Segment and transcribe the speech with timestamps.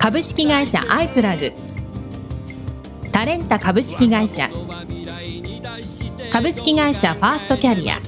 [0.00, 1.52] 株式会社アイプラグ。
[3.12, 4.48] タレンタ株式会社。
[6.32, 7.98] 株式会社ファーストキャリア。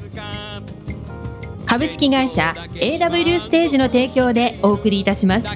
[1.66, 5.46] 株式会社 AW ステージの提供でお送りいたします。
[5.46, 5.52] 日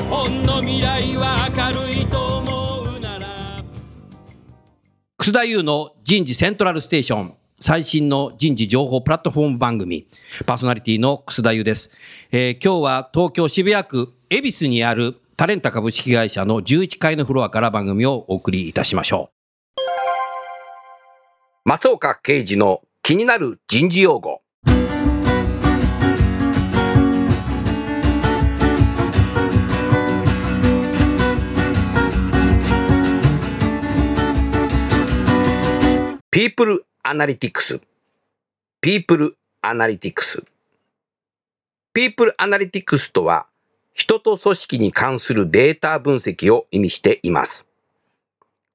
[0.00, 3.64] 本の未来は明るいと思うなら。
[5.16, 7.34] 楠田優の人事セントラルステーション。
[7.62, 10.08] 最新の人事情報プラットフォーム番組
[10.46, 11.92] パーソナリティの楠田優です、
[12.32, 19.78] えー今日は東京渋谷区恵比寿にあるタレンタ株式会社の11階のフロアから番組をお送りいたしましょう。
[21.64, 24.42] 松岡刑事の気になる人事用語。
[36.32, 43.48] People Analytics。People Analytics。People Analytics とは、
[43.92, 47.66] 人と組織に関するデータ分析を意味しています。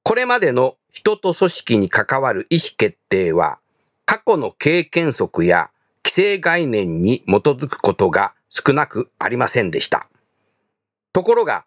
[0.02, 3.60] これまでの人と組織に関わる意思決定は、
[4.04, 5.70] 過去の経験則や
[6.04, 10.06] 既成概念に基づくことが少なくありませんでした。
[11.14, 11.64] ところが、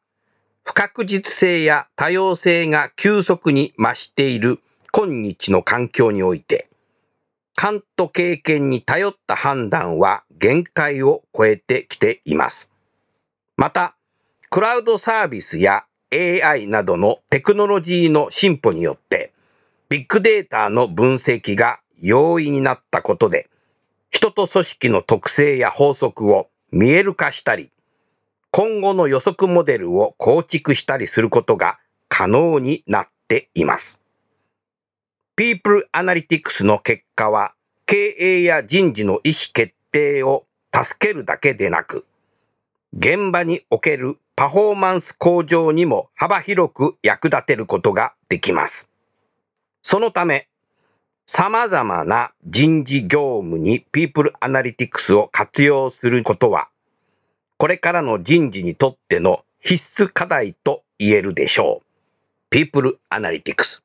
[0.64, 4.60] 不確実性や多様性が急速に増している
[4.94, 6.70] 今日の環境において、
[7.56, 12.72] 勘と経験に頼った判断は限界を超えてきています。
[13.56, 13.96] また、
[14.50, 19.32] クラウドサービスや AI などのテクノロジーの進歩によって、
[19.88, 23.50] ビッグデータの分析が容易になったことで、
[24.10, 27.72] 人と組織の特性や法則を見える化したり、
[28.52, 31.80] 今後の予測モデルを構築したりすることが
[32.10, 34.01] 可能になっています。
[35.42, 37.56] People Analytics の結果は、
[37.88, 42.06] 経営や人事の意思決定を助けるだけでなく、
[42.96, 48.88] 現場におけるパフォーマンス向上にも幅広く役立てることができます。
[49.82, 50.48] そのため、
[51.26, 56.70] 様々な人事業務に People Analytics を活用することは、
[57.58, 61.86] これからの人事にとっての必須課題と言えるでしょう。
[62.52, 63.81] People Analytics。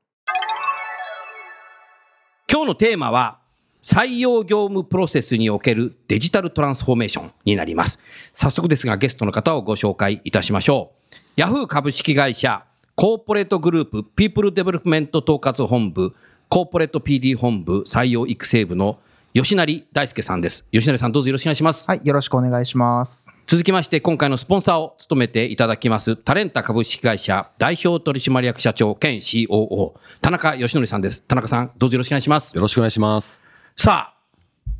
[2.48, 3.40] 今日のテーマは、
[3.82, 7.98] 採用業務プロセスにおけるデジタルトランスフォーメーションになります。
[8.32, 11.16] 早速ですがゲストの方をご紹介いたしましょう。
[11.36, 12.64] ヤフー株式会社
[12.94, 16.14] コーポレートグループ People Development 統括本部
[16.48, 18.98] コーポレート PD 本部採用育成部の
[19.32, 20.64] 吉成大輔さんです。
[20.72, 21.84] 吉成さんどうぞよろしくお願いします。
[21.86, 23.35] はい、よろしくお願いします。
[23.46, 31.22] 続きまして今回のスポンサーを務めていただきますタレンタ株式会社代表取締役社長兼 COO 田中義則さんです。
[31.22, 32.56] 田中さんどうぞよろしくお願いします。
[32.56, 33.44] よろしくお願いします。
[33.76, 34.16] さあ、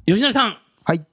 [0.05, 1.07] 吉成さん、はい、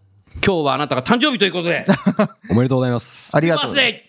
[0.43, 1.85] 今日はあなたが誕生日ということで、
[2.49, 3.29] おめでとうございます。
[3.35, 4.03] ありがとうございます。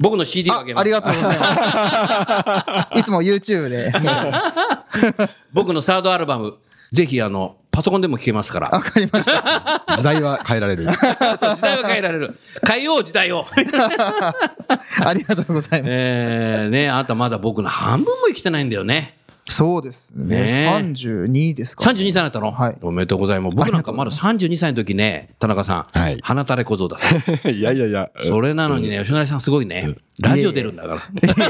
[0.00, 0.80] 僕の CD をあげます。
[0.80, 2.96] あありがとうございます。
[2.98, 3.92] いつも YouTube で。
[5.52, 6.56] 僕のサードアルバム、
[6.92, 8.70] ぜひあの、パソコンでも聴けますから。
[8.70, 9.84] わかりました。
[9.96, 10.88] 時代は変えられる。
[11.38, 12.38] そう時代は変えられる。
[12.66, 13.46] 変えよう時代を。
[15.04, 15.90] ありがとうございます。
[15.92, 19.18] えー、ねあなたまだ僕の半分も生きてないんだよね。
[19.48, 20.36] そうですね。
[20.36, 21.84] ねえ32ですか。
[21.90, 23.56] 32歳だったの、はいおめでとうございます。
[23.56, 26.98] 僕なんかまだ32歳の時ね、田中さん、はい鼻垂れ小僧だ。
[27.44, 28.08] いやいやいや。
[28.22, 31.00] それなのにね、吉成さんすごいね、ラジオ出るんだから。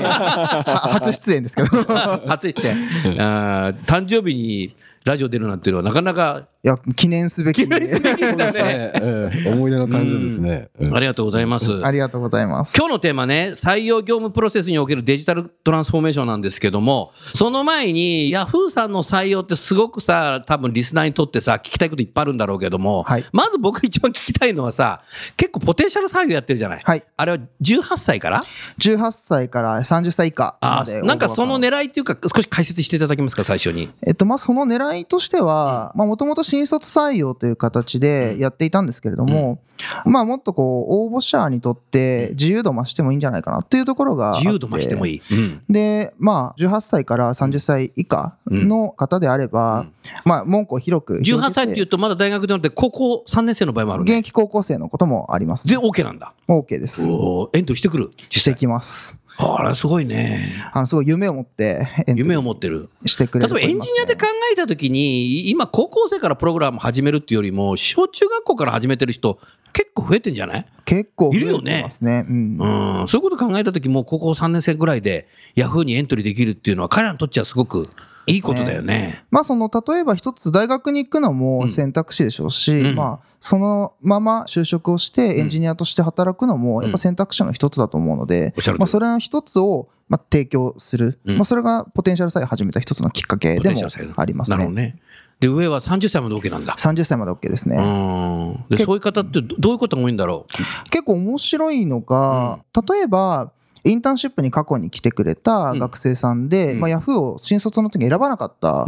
[0.02, 1.68] は 初出演ですけど。
[1.68, 1.80] い
[2.28, 2.76] 初出演。
[3.16, 4.74] 誕生日に
[5.04, 7.62] ラジオ出るなんていうのはなかなかや、記念すべき。
[7.64, 8.52] 記念すべきだ ね。
[8.56, 10.68] ええ思い出の誕生日ですね。
[10.80, 11.72] うんありがとうございます。
[11.84, 12.74] ありがとうございます。
[12.76, 25.02] 今日のテーマね、採用業務プロセスにおけるデジタルトランスフォーメーションなんですけども、その前に、ヤフーさんの採用ってすごくさ、多分リスナーにとってさ、聞きたいこといっぱいあるんだろうけども、はいまず僕一番聞きたいのはさ、
[25.36, 26.80] 結構ポテンシャル採用やってるじゃない。
[26.82, 28.44] はいあれは18歳から？
[28.78, 31.02] 18歳から30歳以下あまで。
[31.02, 33.90] なんかそのね、狙いっていうか、少し解説していただけますか、最初に。
[34.06, 39.58] えっと、まあ、その狙いとしては、まあ、もともと新卒採用という形でやっていたんですけれども、
[40.04, 44.32] まあ、もっとこう、応募者にとって自由度増してもいいんじゃないかなっていうところが。
[44.32, 45.22] 自由度増してもいい。
[45.30, 49.92] うんで、まあ、18歳から30歳以下の方であれば、うん
[50.24, 51.50] まあ、門戸を広く広げて。
[51.50, 54.12] 18歳っていうと、まだ大学でなくて、高校3年生の場合もあるね。
[54.12, 56.32] 現役高校生のこともあります、全 OK なんだ。
[56.48, 57.02] OK です。
[57.02, 58.10] おーエントリーしてくる。
[58.46, 59.18] してきます。
[59.38, 60.54] あら、すごいね。
[60.72, 62.88] あの、すごい夢を持って夢を持ってる。
[63.04, 64.22] してくれる例えばエンジニアで考
[64.52, 69.38] えたときに、今、高校生からプログラム始めるっていうよりも、小中学校から始めてる人、
[69.74, 70.66] 結構増えてんじゃない？
[70.86, 72.24] 結構増えいるよねてますね。
[72.26, 72.58] うん。
[73.00, 77.90] うん、そういうこと考えたときも、高校3年生ぐらいで、ヤフーにエントリーできるっていうのは、彼らにとっちゃすごく
[78.26, 79.24] いいことだよね。
[79.30, 81.36] まあその例えば一つ大学に行くのうん。
[81.38, 82.94] も選択肢でしょうし、うん。
[82.94, 88.78] まあそのまま就職をしてエンジニアとして働くのもやっぱ選択肢の一つだと思うので、おっしゃる通り。
[88.78, 91.36] まあそれの一つをまあ提供する、うん。
[91.36, 93.80] まあそれがポテンシャルさえ始めた一つのきっかけでも
[94.16, 94.56] ありますね。
[94.56, 94.98] なるほどね。
[95.40, 96.74] で、上は30歳まで OK なんだ。
[96.78, 97.76] 30歳まで OK ですね。
[97.76, 98.64] うん。
[98.70, 100.46] でそういう方ってどどういうことが多いんだろ
[100.90, 103.52] 結構面白いのが、例えば
[103.86, 108.84] インターンシップに過去に来てくれた学生さんで、うんまあ、ヤフーを新卒の時に選ばなかった。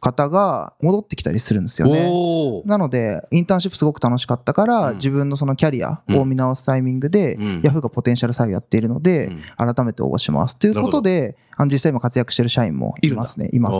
[0.00, 2.10] 方が戻ってきたりするんですよね。
[2.64, 10.56] なので、インターンシップすごく楽しかったから、うん自分のそのキャリアを見直すタイミングで、うんヤフーがポテンシャル採用やっているので、うん改めて応募します。
[10.56, 13.50] ということで、あの実際今活躍してる社員もいますね。
[13.52, 13.76] います。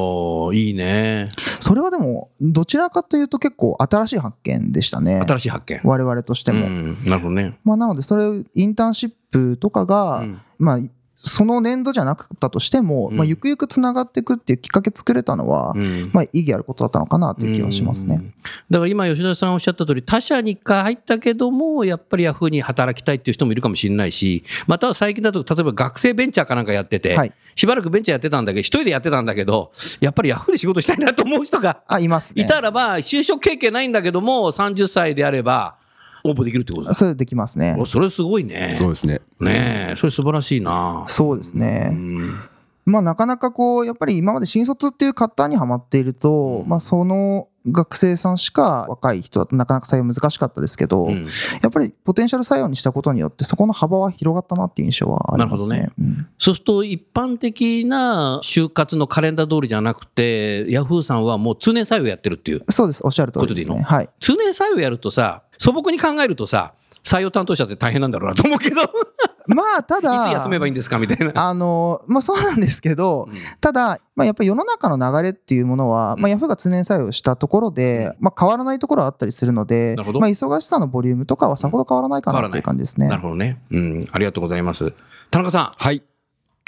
[0.54, 1.30] いいね。
[1.60, 5.20] それはでも、どちらかというと結構新しい発見でしたね。
[5.26, 5.80] 新しい発見。
[5.84, 6.66] 我々としても。
[6.66, 7.58] うんなるほどね。
[7.64, 10.78] まあ、なので、それをインターンシップとかが、うんまあ、
[11.22, 18.16] その年度じゃなかったとしても、うんまあ、ゆくゆくつながっていくっていうきっかけ作れたのは、うんまあ、意義あることだったのかなという気はしますね。
[18.16, 18.34] うん
[18.70, 32.44] だから今、吉田さんおっしゃった通り、他社に入ったけども、やっぱりヤフーに働きたいっていう人もいるかもしれないし、または最近だと、例えば学生ベンチャーかなんかやってて、はいしばらくベンチャーやってたんだけど、一人でやってたんだけど、やっぱりヤフーで仕事したいなと思う人があ、いますね。
[32.44, 35.76] いたらば、就職経験ないんだけども、30歳であれば、
[36.24, 36.94] 応募できるってことだ。
[36.94, 37.76] それできますね。
[37.78, 38.70] おそれすごいね。
[38.72, 39.20] そうですね。
[39.40, 41.04] ねえ、それ素晴らしいな。
[41.08, 41.90] そうですうね。
[41.90, 42.34] ん
[42.86, 51.26] まあなかなかこう、やっぱり今まで新卒っていう型にはまっていると、うんまあその学生さんしか若い人だとなかなか採用難しかったですけど、うん
[51.62, 55.78] やっぱりポテンシャル採用にしたことによってそこの幅は広がったなっていう印象はありますね。
[55.78, 62.62] なるうんそうすると、一般的な就活のカレンダー通りじゃなくて、ヤフーさんはもう通年採用やってるっていう。
[62.70, 63.02] そうです。
[63.04, 63.84] おっしゃる通りですことでいいね。
[63.84, 64.08] はい。
[64.20, 66.72] 通年採用やるとさ、素朴に考えるとさ、
[67.04, 68.86] 採用担当者って大変なんだろうなと思うけど、い
[69.46, 71.32] まあただ、つ休めばいいんですかみたいな。
[71.34, 83.08] あの、まあそうなんですけど、うんただ、まあ、やっぱり世の中の流れっていうものは、まあ、ヤフーが通年採用したところで、まあ、変わらないところはあったりするのでなるほ、どまあ、忙しさのボリュームとかはさほど変わらないかなっていう感じですね。
[83.08, 83.62] なるほどね。
[83.70, 84.92] うん、ありがとうございます。
[85.30, 86.02] 田中さん、はい。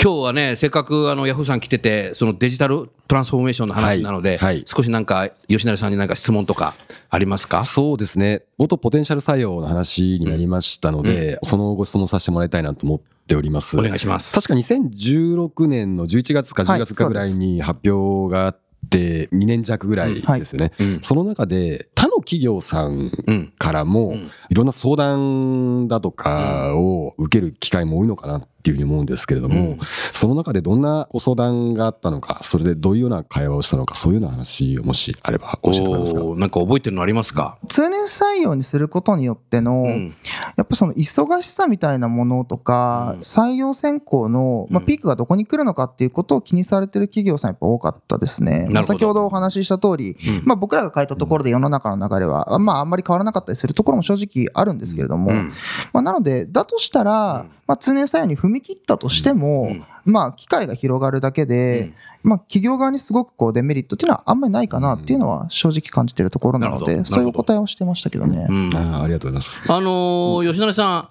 [0.05, 6.75] 今日はね、せっかくあのヤフーさん来てて、そのデジタルトランスフォーメーションの話なので、はいはい少しなんか、吉成さんに何か質問とか
[7.09, 7.63] ありますか？
[7.63, 8.43] そうですね。
[8.59, 13.79] 元ポテンシャル採用の話になりましたので、そのご質問させてもらいたいなと思っております。
[13.79, 14.33] お願いします。
[14.33, 18.61] 確か2016年の11月か10月かぐらいに発表があっ
[18.91, 20.73] て、2年弱ぐらいですよね。
[20.81, 21.01] うん。
[21.01, 23.53] その中で他の企業さんうん。
[23.57, 29.79] からもうんいろんな相談だとかを受ける機会も多いのかなっていうふうに思うんですけれども、うん。
[30.13, 36.23] その中でどんなご相談があったのかそれでどういうような会話をしたのかそういうような話をもしあれば教えてもらえますか？
[36.23, 37.59] なんか覚えてるのありますか？
[37.67, 40.15] 通年採用にすることによっての、うん。
[40.57, 43.19] やっぱその忙しさみたいなものとか、うん。
[43.19, 44.87] 採用選考の、まあ、うん。
[44.87, 48.69] ピークがどこに来るのかっていうことを気にされてる企業さんやっぱ多かったですね。
[48.71, 50.43] まあ先ほどお話しした通り、うん。
[50.45, 55.53] まあ、僕らが書いたところで世の中の流れは、まあ、あんまり変わらなかったりするところも正直あるんですけれども、うん。
[55.93, 57.51] まあ、なので、だとしたら、うん。
[57.67, 61.93] まあ、通年採用に踏み切ったとしても、うんまあ、機会が広がるだけで、
[62.23, 68.47] まあ、企業側にすごくこうデメリットっていうのはあんまりないかなっていうのは正直感じてるところなので、そういうお答えをしてましたけどね。
[68.49, 69.63] あーありがとうございます。
[69.67, 71.09] あのー吉成さん、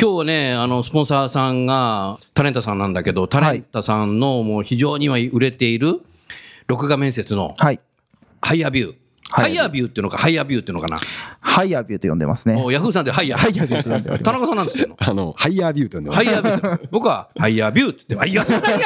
[0.00, 6.02] 今日はね、あの、スポンサーさんがタレンタさんなんだけど、タレンタさんのもう非常に今売れている、
[6.66, 7.80] 録画面接のはい。
[8.42, 10.98] HireVue。HireVue っていうのか、 HireVue っていうのかな？
[11.40, 12.62] HireVue と呼んでますね。
[12.62, 13.40] おヤフーさんでハイヤー。
[13.40, 14.18] HireVue と呼んで。
[14.22, 14.96] 田中さんなんつってんの？
[14.98, 16.24] あの、 HireVue と呼んでます。
[16.24, 16.88] ハイヤービュー。
[16.90, 18.82] 僕はハイヤービューって言って、あ、いや、そんなに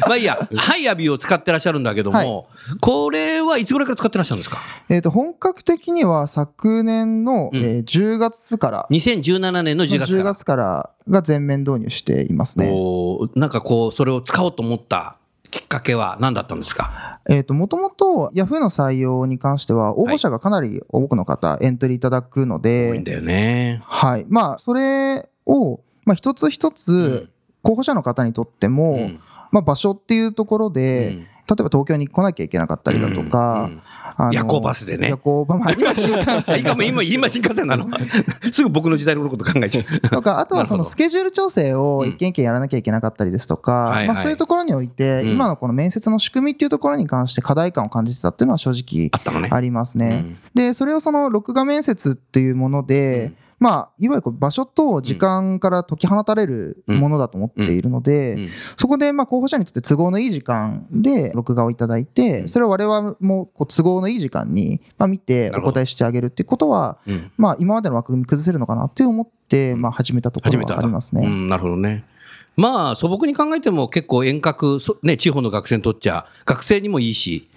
[0.00, 2.26] まあいいや、ハイヤービューを使ってらっしゃるんだけども、はい
[2.80, 4.58] これはいつぐらいから使ってらっしゃるんですか？
[4.88, 10.22] えっと、本格的には昨年の、うんえー10月から、?2017 年の10月から。
[10.22, 12.70] 10月からが全面導入していますね。
[12.72, 15.16] おーなんかこう、それを使おうと思った
[15.56, 17.20] きっかけは何だったんですか？
[17.30, 18.60] えっ、と、もともと Yahoo!
[18.60, 23.80] の採用に関しては、応募者がかなり多くの方、エントリーいただくので、多いんだよね。
[23.84, 24.26] はい。
[24.28, 27.30] まあ、それを、まあ、一つ一つ
[27.62, 29.20] 候補者の方にとっても、うん。
[29.50, 31.18] まあ、場所っていうところで、うん。
[31.18, 31.24] 例
[31.60, 33.82] えば東京に来なきゃいけなかったりだとか、うん
[34.18, 35.08] あの夜行バスでね。
[35.08, 36.60] 夜行バス、まあ、今新幹線。
[36.64, 37.86] 今今今新幹線なの？
[38.50, 40.08] すぐ僕の時代のこと考えちゃう。
[40.08, 44.06] とか、あとはそのスケジュール調整を一件一件やらなきゃいけなかったりですとか、はいはい。
[44.08, 45.30] まあそういうところにおいて、うん。
[45.32, 49.10] 今のこの面接の仕組みっていうところに関して課題感を感じてたっていうのは正直
[49.50, 50.24] ありますね。
[50.26, 50.36] うん。
[50.54, 58.48] で、それをその録画面接っていうもので、まあ、いわゆる場所と時間から解き放たれるものだと思っているので、うん。
[58.76, 67.32] そこでまあ候補者にとって都合のいい時間で録画をいただいて、それを我々もこう都合のいい時間にまあ見てお答えしてあげるっていうことは、うん。
[67.36, 71.26] まあ今までの枠組み崩せるのかなって思って、まあ始めたところはありますね。
[71.26, 72.04] うん、なるほどね。
[72.56, 77.48] まあ素朴に考えても結構遠隔、そね、地方の学生にとっちゃ学生にもいいし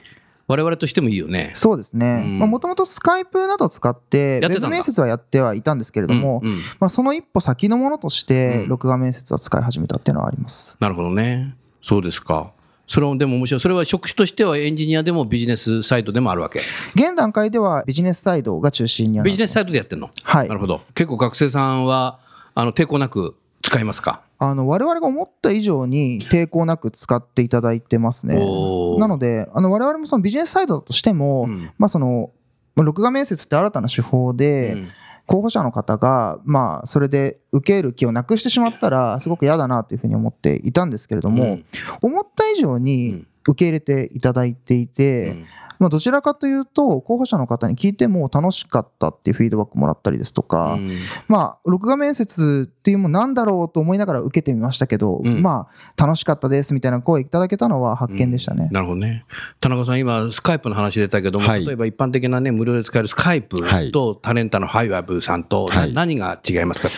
[0.49, 1.51] 我々としてもいいよね。
[1.53, 2.17] そうですね。
[2.17, 10.75] もともとスカイプなどを使って、ウェブ面接はやってはいたんですけれども、うんうんまあその一歩先のものとしてう、ん録画面接は使い始めたっていうのはあります。
[10.79, 11.55] なるほどね。
[11.83, 12.51] そうですか。
[12.87, 13.59] それもでも面白い。
[13.59, 16.61] それは職種としてはエンジニアでもビジネスサイドでもあるわけ。
[16.95, 20.09] 現段階ではビジネスサイドが中心にビジネスサイドでやってんの？
[20.23, 20.81] はいなるほど。
[20.95, 22.19] 結構学生さんは
[22.55, 24.23] あの抵抗なく使いますか？
[24.41, 28.35] あの我々が思った以上に抵抗なく使っていただいてますね。
[28.35, 31.69] なので、あの我々もそのビジネスサイドとしても、うん。
[31.77, 32.31] まあその、
[32.73, 34.87] まあ録画面接って新たな手法で、うん。
[35.25, 41.65] 候補者の方が、まあ、それで受ける気をなくしてしまったら、すごく嫌だなというふうに思っていたんですけれども、うん。
[42.01, 43.27] 思った以上うにん。
[43.47, 45.45] 受け入れていただいていて、うん
[45.79, 50.97] まあ、どちらかというと、候補者の方に聞いても楽しかったっていうフィードバックもらったりですとか、うん。
[51.27, 55.41] まあ、録画面接っていうもんなんだろうと思いながら受けてみましたけど、うん。
[55.41, 58.67] まあ、楽しかったですみたいな声いただけたのは発見でしたね。
[58.71, 59.25] なるほどね。
[59.61, 61.65] 田中さん、今、スカイプの話出たけども、はい。
[61.65, 63.91] 例えば一般的なね、無料で使えるスカイプはい。
[63.91, 65.93] とタレンタのハイワブさんと、はい。
[65.93, 66.89] な何が違いますか？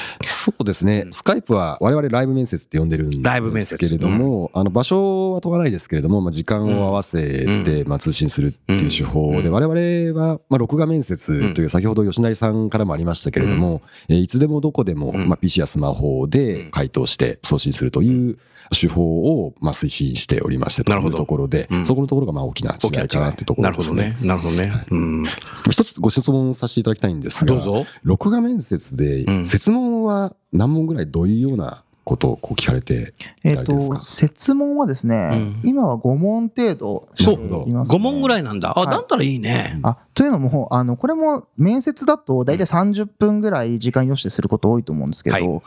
[0.43, 9.51] そうですね、スカイプは我々ライブ面接って呼んでるんですけれども、あの場所は問わないですけれども、まあ、時間を合わせて、まあ、通信するっていう手法で、うん。
[9.51, 15.29] 我々は、まあ、録画面接という、先ほど吉成さんからもありましたけれども、えーいつでもどこでも、うん。
[15.29, 18.39] まあ、PC やスマホで回答して送信するという
[18.71, 24.17] 手法を、まあ、推進しておりましてというなるほどところでうん、そこのところがまあ大きな違いかなっていうところですね。
[24.21, 24.65] なるほどね。
[24.65, 24.85] なるほどね。
[24.91, 25.25] うん。
[25.69, 27.85] 一つご質問させていただきたいんですが、どうぞ。
[28.03, 37.37] 録画面接でうん設問は何問ぐらいどういうようなことをこう聞かれてえっ、と、あれですか設問はですね、うん今は5問程度してい
[37.73, 37.97] ます、ね。
[37.97, 38.73] 5問ぐらいなんだ。
[38.75, 39.79] あ、はいだったらいいね。
[39.83, 45.61] あというのも、あのこれも面接だと大体30分ぐらい時間要してすること多いと思うんですけど、はい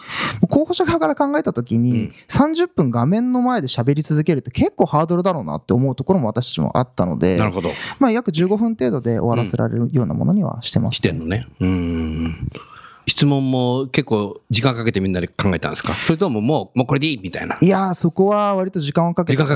[0.48, 7.70] 候補者側から考えたときに、うん30分画面の前で喋り続けるって結構ハードルだろうなって思うところも私たちもあったのでな、るほど。
[7.98, 11.46] まあ、約15分程度で終わらせられるようなものにはしてます、してんのね。
[11.60, 12.50] うん。
[13.06, 15.94] 質問も結構時間かけてみんなで考えたんですか？
[15.94, 17.58] それとももう、もうこれでいいみたいな。
[17.60, 19.48] いやー、そこは割と時間をかけて考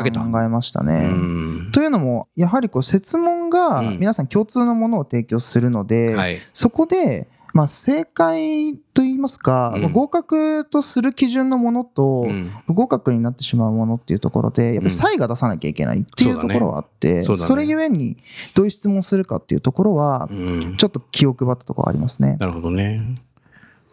[0.42, 1.08] えましたうね。
[1.08, 1.70] ん。
[1.72, 6.38] というのも、やはりこう設問がうん皆さん共通のものを提供するので、はい。
[6.52, 18.18] そこで、まあ、正解といいますか、うんまあ合格とする基準のものと、うん不合格になってしまうものっていうところで、やっぱり差異が出さなきゃいけないっていうところはあって、それゆえに
[18.54, 22.36] どういう質問をするかっていうところはう、んちょっと気を配ったところはありますね。
[22.38, 23.22] なるほどね。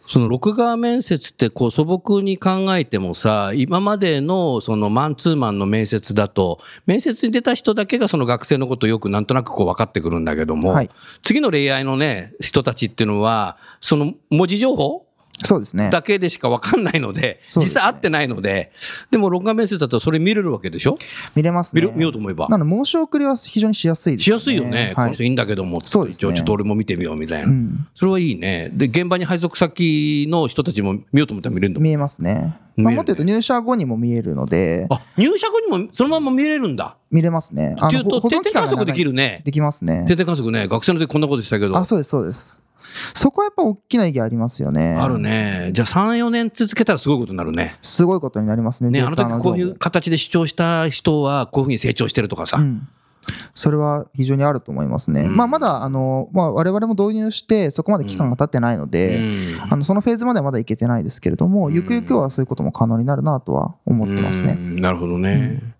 [0.07, 10.89] その録画面接ってこう素朴に考えてもさ今までのそのマンツーマンの面接だと面接に出た人だけがその学生のことをよくなんとなくこう分かってくるんだけども、はい。
[11.23, 15.04] 次の恋愛のね人たちっていうのはその文字情報
[15.43, 15.89] そうですね。
[15.89, 18.71] だけでしか分かんないのでですね実際会ってないので
[19.11, 20.97] でも録画面接だとそれ見れるわけでしょ？
[21.35, 21.81] 見れますね。
[21.81, 28.71] 見る見ようと思えばなので、申し送りは非常にしやすいです、しやすいよね、こはいの人いいんだけどもそうですねちょっと俺も見てみようみたいな、うん、それはいいね。
[28.73, 31.83] で、現場に配属先の人たちも見ようと思ったら見れるんだもん。
[31.83, 32.57] 見えますね。
[32.77, 36.97] まあ、もっと言うと入社後にも見えるので、あ、入社後にもそのまま見れるんだ。
[37.09, 37.75] 見れますね。
[37.81, 39.41] っていうと、定点観測できるるね。
[39.45, 40.05] できますね。
[40.07, 40.67] 定点観測ね。
[40.67, 41.77] 学生の時こんなことしたけど。
[41.77, 42.61] あ、そうです、そうです。
[43.13, 44.95] そこはやっぱ大きな意義ありますよね。
[44.99, 45.19] ある。
[45.19, 45.69] ね。
[45.73, 47.77] じゃあ3、4年続けたらすごいことになるね。
[47.81, 48.89] すごいことになりますね。
[48.89, 52.57] ね、あの時こうい情う形で主張した人はこういうふうに成長してるとかさ。
[52.57, 52.87] 報うん。
[53.53, 55.21] それは非常にあると思いますね。
[55.21, 64.55] うんまあ、まだ、あの、まあ、我々も導入して、そこまで期間が経ってないので、うんあのそのフェーズまではまだいけてないですけれども、うんゆくゆくはそういうことも可能になるなとは思ってますね。
[64.59, 65.74] うんなるほどね。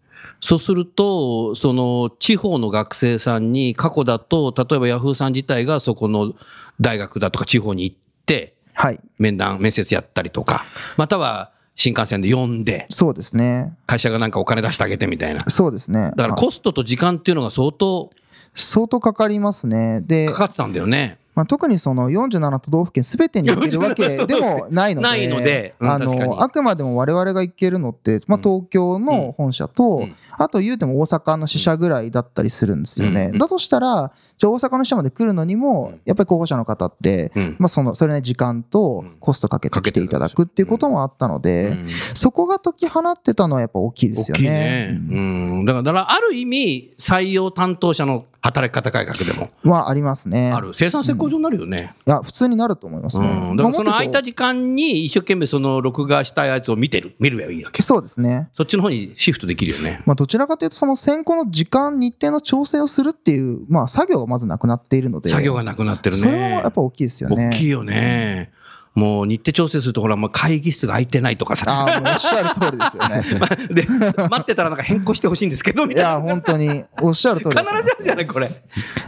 [0.45, 6.33] そうすると、その地方の学生さんに過去だと、例えばヤフーさん自体がそこの
[6.79, 7.97] 大学だとか地方に行っ
[8.27, 8.99] て、はい。
[9.17, 10.63] 面談、面接やったりとか、
[10.97, 13.73] または新幹線で呼んで、そうですね。
[13.87, 15.39] 会社がなんかお金出してあげてみたいな。
[15.49, 16.11] そうですね。
[16.11, 18.11] だからあコストと時間っていうのが相当
[18.53, 20.01] 相当かかりますね。
[20.01, 21.17] でか、かってたんだよね。
[21.35, 25.75] まあ、特にその47都道府県すべてに行けるわけでもないのでないので。
[25.79, 30.15] うんあのあくまでも我々が行けるのって、まあ、東京の本社と、うん。
[30.37, 33.29] あと言うても大阪の支社ぐらいだったりするんですよね。
[33.31, 33.37] うん。
[33.37, 37.55] だとしたらじゃあ大阪の支社まで来るのにもやっぱり候補者の方って、うん。
[37.57, 41.87] まあ、そのそれなりに時間とコストかけて来ていただくっていうこともあったので、うん。
[42.13, 44.49] そこが解き放ってたのはやっぱ大きいですよね。
[44.49, 44.99] ね。。
[45.09, 45.19] う
[45.61, 45.65] ん。
[45.65, 49.49] だから、ある意味、採用担当者の働き方改革でも。
[49.63, 50.51] はありますね。
[50.51, 50.73] ある。
[50.73, 51.95] 生産性向上になるよね。
[52.05, 53.27] いや普通になると思いますね。
[53.27, 53.57] うん。
[53.57, 57.81] だからその空いた時間に一生懸命その録画したやつを見てる、見るばいいわけ。
[57.81, 58.49] そうですね。
[58.53, 60.01] そっちの方にシフトできるよね。
[60.05, 66.19] まあ、どちらかというと、その選考の時間、日程の調整をするっていう、まあ、作業がまずなくなっているので、作業がなくなってるね。
[66.19, 67.47] それもやっぱ大きいですよね。
[67.47, 68.51] 大きいよね。
[68.95, 71.65] もう日程調整すると、ほら、まあ、会議室が空いてないとかさ。
[71.67, 73.67] ああ、おっしゃる通りですよね。
[73.69, 73.85] で、
[74.29, 76.29] 待ってたらなんか変更してほしいんですけど、みいや、たいな。
[76.29, 78.63] 本当に、おっしゃる通り必ずあるじゃない、これ。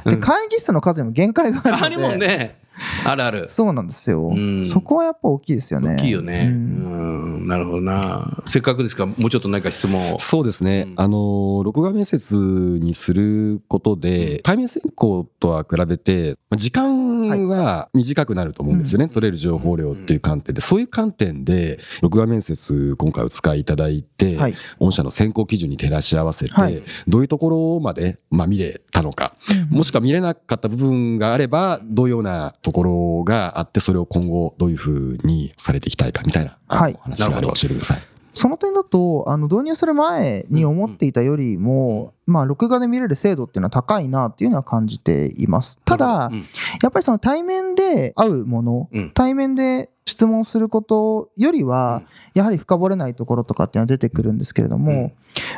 [0.05, 1.85] で会議室の数にも限界があるので。
[1.85, 2.57] あるもんね。
[3.05, 3.47] あるある。
[3.49, 4.63] そうなんですようん。
[4.63, 5.95] そこはやっぱ大きいですよね。
[5.95, 6.47] 大きいよね。
[6.51, 8.37] ううんん、なるほどな。
[8.45, 10.19] せっかくですから、もうちょっと何か質問を。
[10.19, 20.61] そうですね、うんあの録画面接にすることで対面選考とは比べてまあ時間は短くなると思うんですよね、取れる情報量っていう観点で。
[20.61, 24.55] そういう観点で録画面接今回お使いいただいて、はい。
[24.79, 26.81] 御社の選考基準に照らし合わせて、はい。
[27.07, 29.35] どういうところまで、まあ、見れたのか、
[29.69, 36.93] もしくは見れなかった部分があればどういうようなところがあってそれを今後どういうふうにされていきたいかみたいな、はい。
[36.93, 38.16] お話があれば教えてください。
[38.37, 45.79] その点だと、あの導入する前に思っていたよりも、まあ、録画で見れる精度っていうのは高いなっていうのは感じています。
[45.85, 46.43] ただ、うん。
[46.83, 49.11] やっぱりその対面で会うもの、うん。
[49.11, 52.03] 対面で質問することよりは、
[52.33, 55.13] やはり深掘れないところとかっていうのは出てくるんですけれども、うん。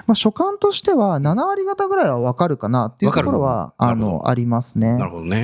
[0.07, 4.98] まあ、所感としては7割方ぐらいは分かるかなっていうところはあのありますね。
[4.98, 5.05] な。
[5.05, 5.43] るほどね。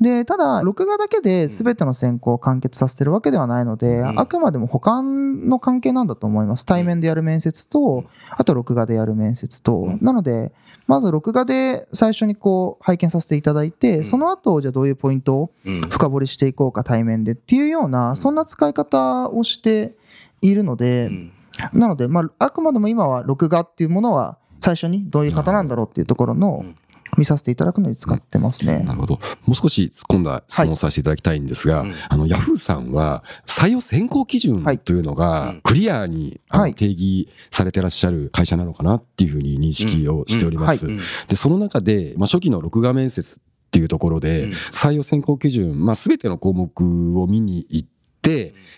[0.00, 4.20] でただ録画だけで全ての選考を完結させてるわけではないので、うん。
[4.20, 6.66] あくまでも補完の関係なんだと思います。
[6.66, 9.98] 対面でやる面接とあと録画でやる面接と、うん。
[10.02, 10.52] なので
[10.86, 14.04] まず録画で最初にこう拝見させていただいて、うん。
[14.04, 15.80] その後じゃあどういうポイントをうん。
[15.82, 19.94] 深掘りしていこうか対面でっていうようなそんな使い方をして
[20.42, 21.32] いるので、うん。
[21.72, 26.76] なので、まあ、あくまでも今は録画っていうものは最初にどういう方なんだろうっていうところのうん
[27.16, 28.80] 見させていただくのに使ってますね。
[28.80, 29.14] なるほど。
[29.46, 31.88] もう少し突っ込んだ質問をさせていただきたいんですが、はい。
[31.88, 35.60] うんあの、ヤフーさんは採用選考基準はいというのうがん。
[35.62, 36.40] クリアに
[36.76, 40.86] 定義されてらっしゃる会社なのかなっていうふうに認識をしております。
[40.86, 41.00] うん。
[41.28, 43.38] で、その中で、まあ、初期の録画面接っ
[43.70, 44.52] ていうところで、うん。
[44.72, 47.93] 採用選考基準、まあ、全ての項目を見に行って、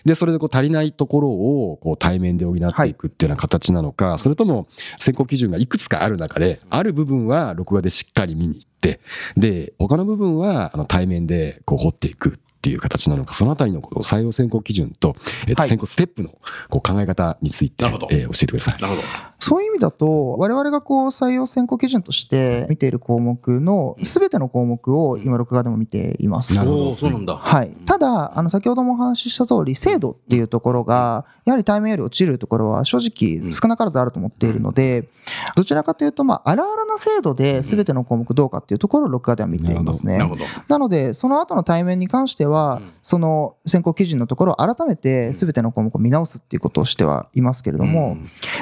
[0.05, 8.99] で、それでこう足りないところをこう対面で補っていくっていうような形なのか、それとも選考基準がいくつかある中で、ある部分は録画でしっかり見に行って、
[9.35, 15.15] で、他の部分はあの対面でこう掘っていくっていう形なのか、そのあたりの採用選考基準と、
[15.47, 15.69] えっとはい。
[15.69, 16.29] 選考ステップの
[16.69, 18.81] こう考え方について、えー教えてください。
[18.81, 19.07] なるほど。
[19.39, 26.55] そういう意味だと、我々がこう採用選考基準として見ている項目のすべての項目を今、録画でも見ています。
[26.55, 26.95] なるほど。
[26.95, 27.35] そうなんだ。
[27.35, 35.07] はい、ただ、あの先ほどもお話しした通り、精度っていうところが、やはり対面より落ちるところは正直少なからずあると思っているので、
[35.55, 40.17] どちらかというと、まあ、荒々な精度で全ての項目どうかっていうところを録画では見ていますね。
[40.17, 40.29] なる。
[40.29, 40.43] ほど。
[40.67, 48.17] なので、その後の対面に関してはうん、その選考基準のところを改めて全ての項目を見直すっていうことをしてはいますけれども、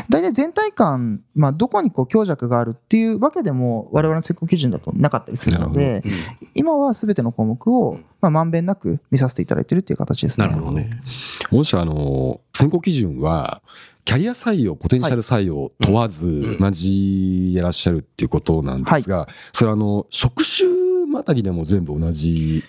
[0.10, 6.12] 大体全体感、まあ、どこにこう強弱があるっていうわけでも、我々の選考基準だとなかったりするので、うん、
[6.54, 10.48] 今は全ての項目を、まあ、まんべんなく見させていただいているっていう形ですね。
[10.48, 11.02] なるほどね。
[11.52, 13.62] 御社あの選考基準は
[14.06, 16.58] キャリア採用ポテンシャル採用問わずん。
[16.60, 20.70] 同じでいらっしゃるっていうことなんですが、それはあの職種
[21.08, 22.64] またぎでも全部同じ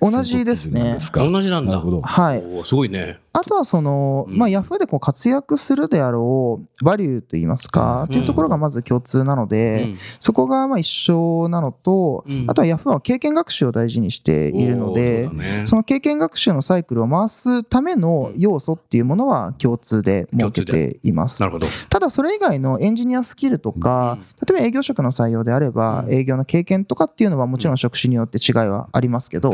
[0.00, 0.98] 同じですね。
[1.12, 1.80] 同じなんだ。
[1.80, 2.42] はい。
[2.64, 3.18] すごいね。
[3.32, 4.36] あとはその、うん。
[4.36, 9.98] まあ、ヤフーでこう活躍するであろうバリューといいますか、っていうところがまず共通なので、うん。
[10.18, 12.44] そこがまあ一緒なのと、うん。
[12.48, 15.28] あとはヤフーは経験学習を大事にしているので、
[15.66, 21.40] その経験学習のサイクルを回すための要素っていうものは共通で設けています。
[21.40, 21.46] な。
[21.46, 21.66] るほど。
[21.88, 29.50] ただそれ以外のエンジニアスキルとか、例えば営業職の採用であれば、営業の経験とかっていうのはもちろん職種によって違いはありますけど、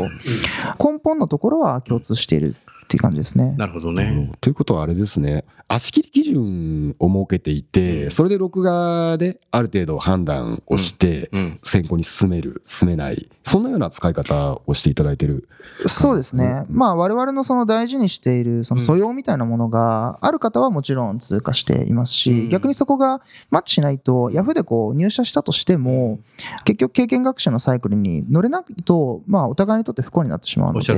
[0.79, 3.53] 根本のところは共通しているっていう感じですね。
[3.57, 4.31] なるほどね。
[4.41, 11.59] ということはあれですね、足切り基準を設けていて、それで録画である程度判断をして、うん。
[11.63, 15.47] 選考に進める、進めない、そんなような使い方をしていただいてる。
[15.87, 16.65] そうですね。
[16.69, 26.19] まあ我々のその大事にしているその素養みたいなものがある方はもちろん通過していますし、うん逆にそこがマッチしないと、ヤフーでこう入社したとしても、
[26.63, 30.93] 結局経験学習のサイクルに乗れないと、まあお互いにとって不幸になってしまうので。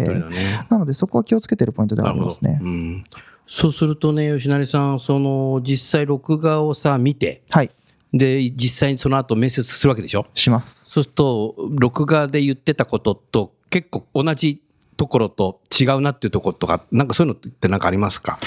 [0.69, 2.59] なのでそこは気をつけてるポイントではありますね。
[3.47, 3.51] うん。
[3.51, 7.71] そうするとね、吉成さん、その、実際録画をさ、見て、はい、
[8.13, 10.25] で、実際にその後面接するわけでしょ？
[10.33, 10.85] します。
[10.89, 14.61] そうすると、録画で言ってたことと結構同じ
[14.95, 18.39] ところと違うなっていうところとか、なんかそういうのってなんかありますか？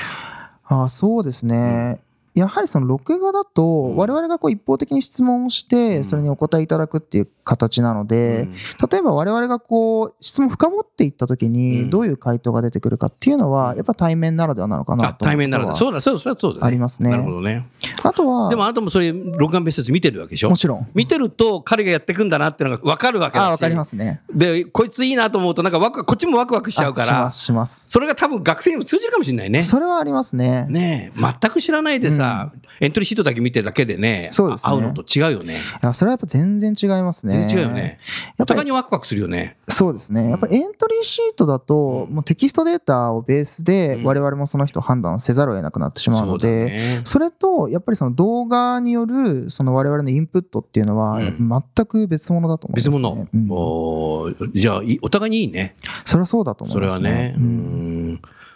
[0.65, 2.01] あそうですね。
[2.35, 8.49] やはりその録画だと、我々がこう一方的に質問をして、それにお答えいただくっていう形なので、
[8.91, 11.53] 例えば我々がこう質問深掘っていった時うん。
[11.53, 15.75] にどういう回答が出てくるかっていうのはやっぱ対面ならではなのかなあ、と対面ならで。
[15.75, 16.61] そうだ、そうだ、そうだ、そうだ。
[16.61, 16.67] ね。
[16.67, 17.11] ありますね。
[17.11, 17.67] なるほどね。
[18.03, 20.51] あとはでもあなたもそういう録画面接見てるわけでしょ？
[20.51, 20.89] もちろん。
[20.95, 23.49] 見てると彼がやってくんだなっていうのが分かるわけだし。
[23.49, 24.21] あわかりますね。
[24.33, 27.85] で、こいついいなと思うと、なんかワクこっちもワクワクしちゃうからあしま、すします。
[27.89, 29.63] それが多分学生にも通じるかもしれないね。
[29.63, 30.67] それはありますね。
[30.69, 35.55] ねえ、全く知らないでさ、エントリーシートだけ見てるだけでね、そうですね会うのと違うよね。
[35.55, 35.57] い
[35.87, 37.81] やそれはやっぱ全然違いますね全然違うよね。
[37.81, 39.57] おやっぱり互いにワクワクするよね。
[39.69, 47.01] そうですねやっぱりエントリーシートだともうテキストデータをベースでうん我々もその人を判断せざるを得なくなってしまうのでね。
[47.05, 52.93] それとやっぱりその動画によるその我々のインプットっていうのはうん全く別物だと思います、ね。
[52.93, 53.29] 別物。
[53.33, 55.75] うんおーじゃあ、いお互いにいいね。
[56.05, 57.11] それはそうだと思そいますね。
[57.11, 57.35] れはね。
[57.37, 58.00] ううんん。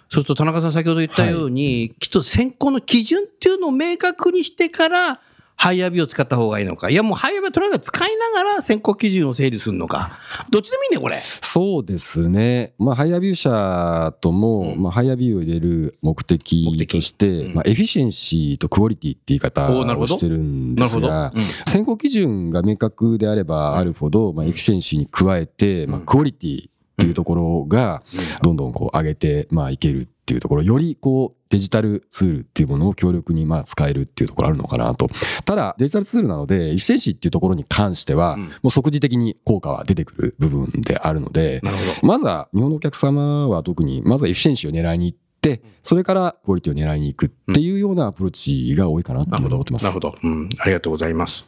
[0.09, 5.21] そうすると田中さん先ほど言ったように、きっと選考の基準っていうのを明確にしてから、
[5.57, 6.91] HireVue を使った方がいいのか。
[6.91, 10.19] いや、もう HireVue はとにかく使いながら選考基準を整理するのか。
[10.51, 11.23] どっちでもいいね、これ。
[11.43, 12.75] そうですね。
[12.79, 28.03] まあ、 HireVue 社とも、うんまあ、 HireVue を入れる目的として、うんまあ、 efficiency とクオリティって言い方をしてるんですが、うん選考基準が明確であればあるほど、まあ、 efficiency に加えて、まあ、クオリティっていうところが
[28.43, 35.09] どんどんこう上げてまあいけるっていうところよりこうデジタルツールっていうものを強力にまあ使えるっていうところあるのかなと
[35.45, 41.61] ただデジタルツールなので efficiency っていうところに関してはうんもう即時的に効果は出てくる部分であるので。
[42.03, 49.49] まずは日本のお客様は特にまずは efficiency を狙いに行ってそれからクオリティを狙いに行くっていうようなアプローチが多いかなってなるほど。
[49.49, 50.15] いうふうに思ってますなるほど。
[50.23, 50.49] うん。
[50.59, 51.45] ありがとうございます。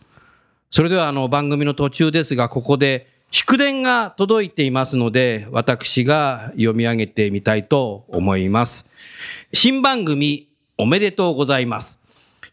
[0.71, 8.87] それでは、あの、番組の途中ですが、ここで、祝電が届いていますので、私が読み上げてみたいと思います。
[9.53, 11.99] 新番組、おめでとうございます。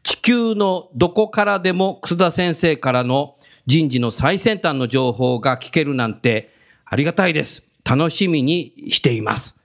[0.03, 6.51] 地球のどこからでも楠田先生からの人事の最先端の情報が聞けるなんて
[6.85, 7.63] ありがたいです。
[7.85, 9.55] 楽しみにしています。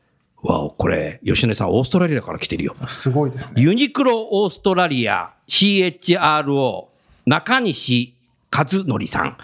[0.43, 2.77] わお、これ、吉根さん、オーストラリアから来てるよ。
[2.87, 3.61] すごいですね。
[3.61, 6.87] ユニクロオーストラリア CHRO
[7.27, 8.15] 中西
[8.53, 9.37] 和則さん、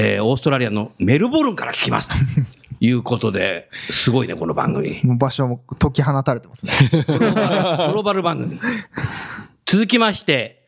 [0.00, 2.14] えーオーストラリアのメルボルンから聞きますと
[2.80, 5.00] いうことで、すごいね、この番組。
[5.02, 6.72] もう場所も解き放たれてますね。
[7.08, 8.60] グローバル番組。
[9.66, 10.62] 続きまして、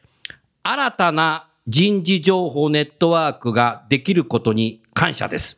[0.65, 5.57] 新たな人事情報ネットワークができることに感謝です。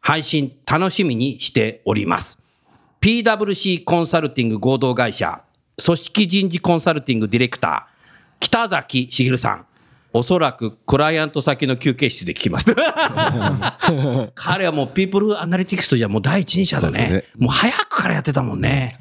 [0.00, 2.38] 配信楽しみにしております。
[3.02, 5.42] PWC コンサルティング合同会社、
[5.84, 9.66] 組織人事コンサルティングディレクター、北崎茂さん。
[10.12, 12.66] おそらくクライアント先の休憩室で聞きます。
[14.34, 17.08] 彼はもうピープルアナリティクスとじゃもう第一人者だね。
[17.10, 18.98] ねもう早くからやってたもんね。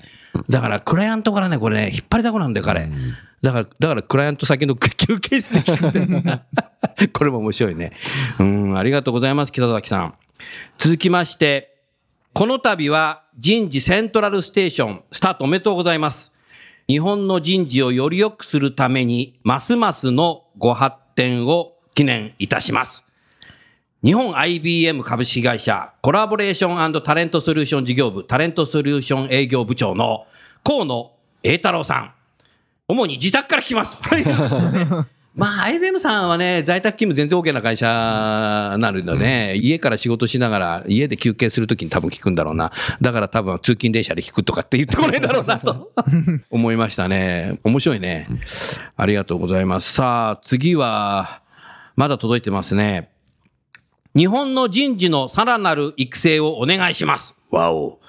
[0.48, 2.88] だからクライアントからね、これね、引っ張りだこなんだよ、彼。
[3.42, 7.94] だから、だからクライアント先の休憩室で聞く これも面白いね。
[8.38, 10.14] うん、ありがとうございます、北崎さん。
[10.78, 11.76] 続きまして、
[12.34, 16.32] この度は人事セントラルステーションスタートおめでとうございます。
[16.90, 23.04] 日本の人事をより良くするために、ますますのご発展を記念いたします。
[24.04, 30.26] 日本 IBM 株式会社コラボレーションタレントソリューション事業部タレントソリューション営業部長の
[30.64, 31.12] 河野
[31.44, 32.14] 栄太郎さん。
[32.88, 33.98] 主に自宅から聞きますと。
[35.40, 42.74] まあ、IBM さんはね、在宅勤務全然 OK な会社なのでね、家から仕事しながら、家で休憩するときに多分聞くんだろうな。
[43.00, 45.94] だから多分通勤電車で聞くとかって言ってこないだろうなと
[46.52, 47.58] 思いましたね。
[47.64, 48.28] 面白いね。
[48.98, 49.94] ありがとうございます。
[49.94, 51.42] さあ、次は、
[51.96, 53.10] まだ届いてますね。
[54.16, 57.34] 日本の人事のさらなる育成をお願いします。
[57.50, 58.00] わお。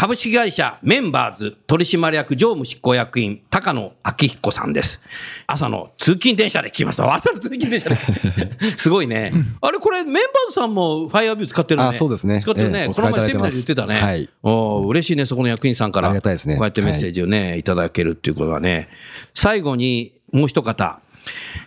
[0.00, 4.98] 株式会社メンバーズ取締役常務執行役員高野明彦さんです。
[5.46, 7.12] 朝の通勤電車で聞きました。
[7.12, 7.96] 朝の通勤電車で。
[8.78, 9.30] すごいね。
[9.60, 11.88] あれこれメンバーズさんも HireVue 使ってるね。
[11.88, 12.78] あそうですね使ってるね。
[12.78, 13.94] ええこの前セミナーで言ってたね。
[13.96, 15.26] はいおー嬉しいね。
[15.26, 16.08] そこの役員さんから。
[16.08, 18.88] ありがたいですねこうやってメッセージをね、い、ただけるっていうことはね。
[19.34, 21.00] 最後にもう一方。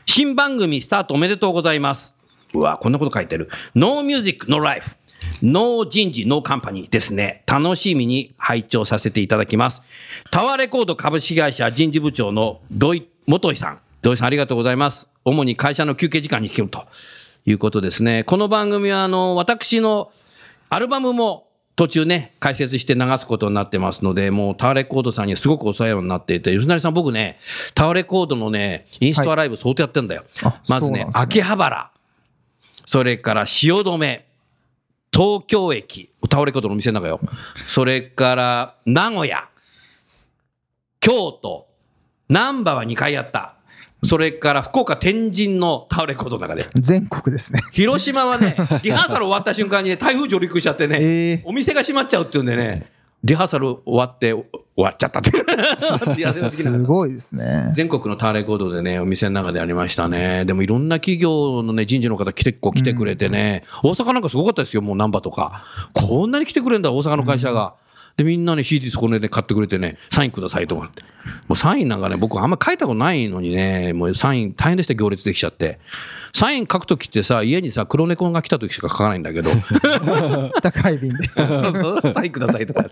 [0.08, 2.16] 新番組スタートおめでとうございます。
[2.56, 3.52] うわ、こんなこと書いてる。
[3.76, 7.44] No Music、No 人事、 No Company ですね。
[7.48, 9.82] 楽しみに拝聴させていただきます。
[10.32, 13.80] タワーレコード株式会社人事部長の土井元井さん。
[14.02, 15.10] 土井さんありがとうございます。
[15.26, 16.86] 主に会社の休憩時間に聞けると
[17.46, 18.24] いうことですね。
[18.24, 20.14] この番組は、あの、私の
[20.70, 27.38] アルバムも途中ね、解説して流すことになってますので、もうタワーレコードさんにはすごくお世話になっていて、吉成さん僕ね、
[27.76, 30.24] タワーレコードのね、インストアライブ相当やってんだよ。
[30.42, 31.92] あまずねね秋葉原、
[32.86, 34.24] それから汐留、
[35.14, 37.20] 東京駅、タワーレコードのお店の中よ。
[37.56, 39.48] それから名古屋、
[41.00, 41.68] 京都、
[42.30, 43.56] 難波は2回やった。
[44.04, 46.68] それから福岡天神のタワーレコードの中で。
[46.76, 47.62] 全国ですね。
[47.72, 52.92] 広島はね、リハーサル終わった瞬間にね、台風上陸しちゃってね、えーお店が閉まっちゃうっていうんでね、
[53.24, 54.44] リハーサル終わって終
[54.76, 55.32] わっちゃったって
[56.52, 57.72] すごいですね。
[57.74, 60.46] 全国のタワーレコードでね、お店の中でありましたね。
[60.46, 65.64] でもいろんな企業のね、人事の方来て、こう来てくれてね、大阪なんかすごかったですよ、もう難波とか。
[65.94, 67.76] こんなに来てくれるんだ、大阪の会社が。
[68.16, 71.02] で、みんなね、CD そこでね、買ってくれてね、サインくださいとかって。
[71.48, 75.80] もうサインなんかね、僕あんま書いたことないのにね、もうサイン大変でした、行列できちゃって。
[76.32, 79.52] サイン書くときってさ、家にさ、黒猫が来たときしか書かないんだけど、
[80.62, 81.28] 高い便で。
[81.34, 82.88] そうそう、サインくださいとか。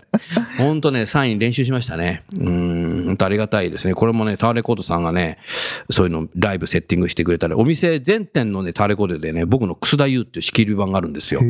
[0.58, 2.24] 本当ね、サイン練習しましたね。
[2.38, 3.94] うん、本当ありがたいですね。
[3.94, 5.38] これもね、タワーレコードさんがね、
[5.90, 11.40] そういうのライブセッティングしてくれたり、お店全店のね、タワーレコードでね、僕の楠田優っていう仕切り板があるんですよ。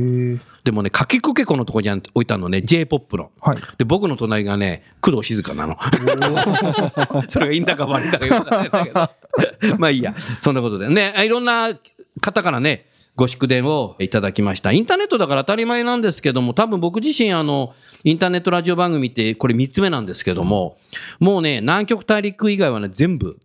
[0.65, 3.31] でもね、かきくけこのとこに置いたのね、J-POP の。
[3.41, 3.59] はい。
[3.79, 5.77] で、僕の隣がね、工藤静香なの。
[7.29, 8.91] それがいいんだか悪いんだかよくわかんないけ
[9.71, 9.79] ど。
[9.79, 10.15] まあいいや。
[10.41, 10.89] そんなことで。
[10.89, 11.71] ね、いろんな
[12.21, 14.73] 方からね、ご祝電をいただきました。
[14.73, 20.79] インターネットだから当たり前なんですけども、多分僕自身あの、インターネットラジオ番組ってこれ3つ目なんですけども、
[21.21, 23.39] もうね、南極大陸以外はね、全部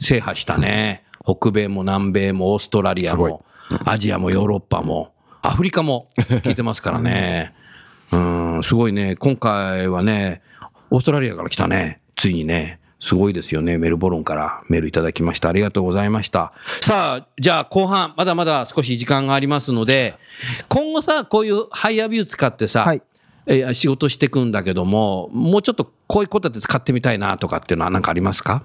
[0.00, 1.04] 制覇したね。
[1.24, 3.44] 北米も南米もオーストラリアも、
[3.86, 7.54] アジアもヨーロッパも、アフリカも聞いてますからね。
[8.12, 8.16] う
[8.58, 9.16] ん、すごいね。
[9.16, 10.42] 今回はね、
[10.90, 12.00] オーストラリアから来たね。
[12.14, 12.78] ついにね。
[13.04, 13.76] すごいですよね。
[13.76, 15.50] メルボルンからメールいただきました。
[15.50, 16.52] ありがとうございました。
[16.80, 20.14] さあ、じゃあ後半、まだまだ少し時間がありますので、
[20.68, 23.02] 今後さ、こういうハイアビュー使ってさ、はい
[23.46, 28.64] えー仕事していくんだけども、もうちょっとこういうことで使ってみたいなとかっていうのは何かありますか？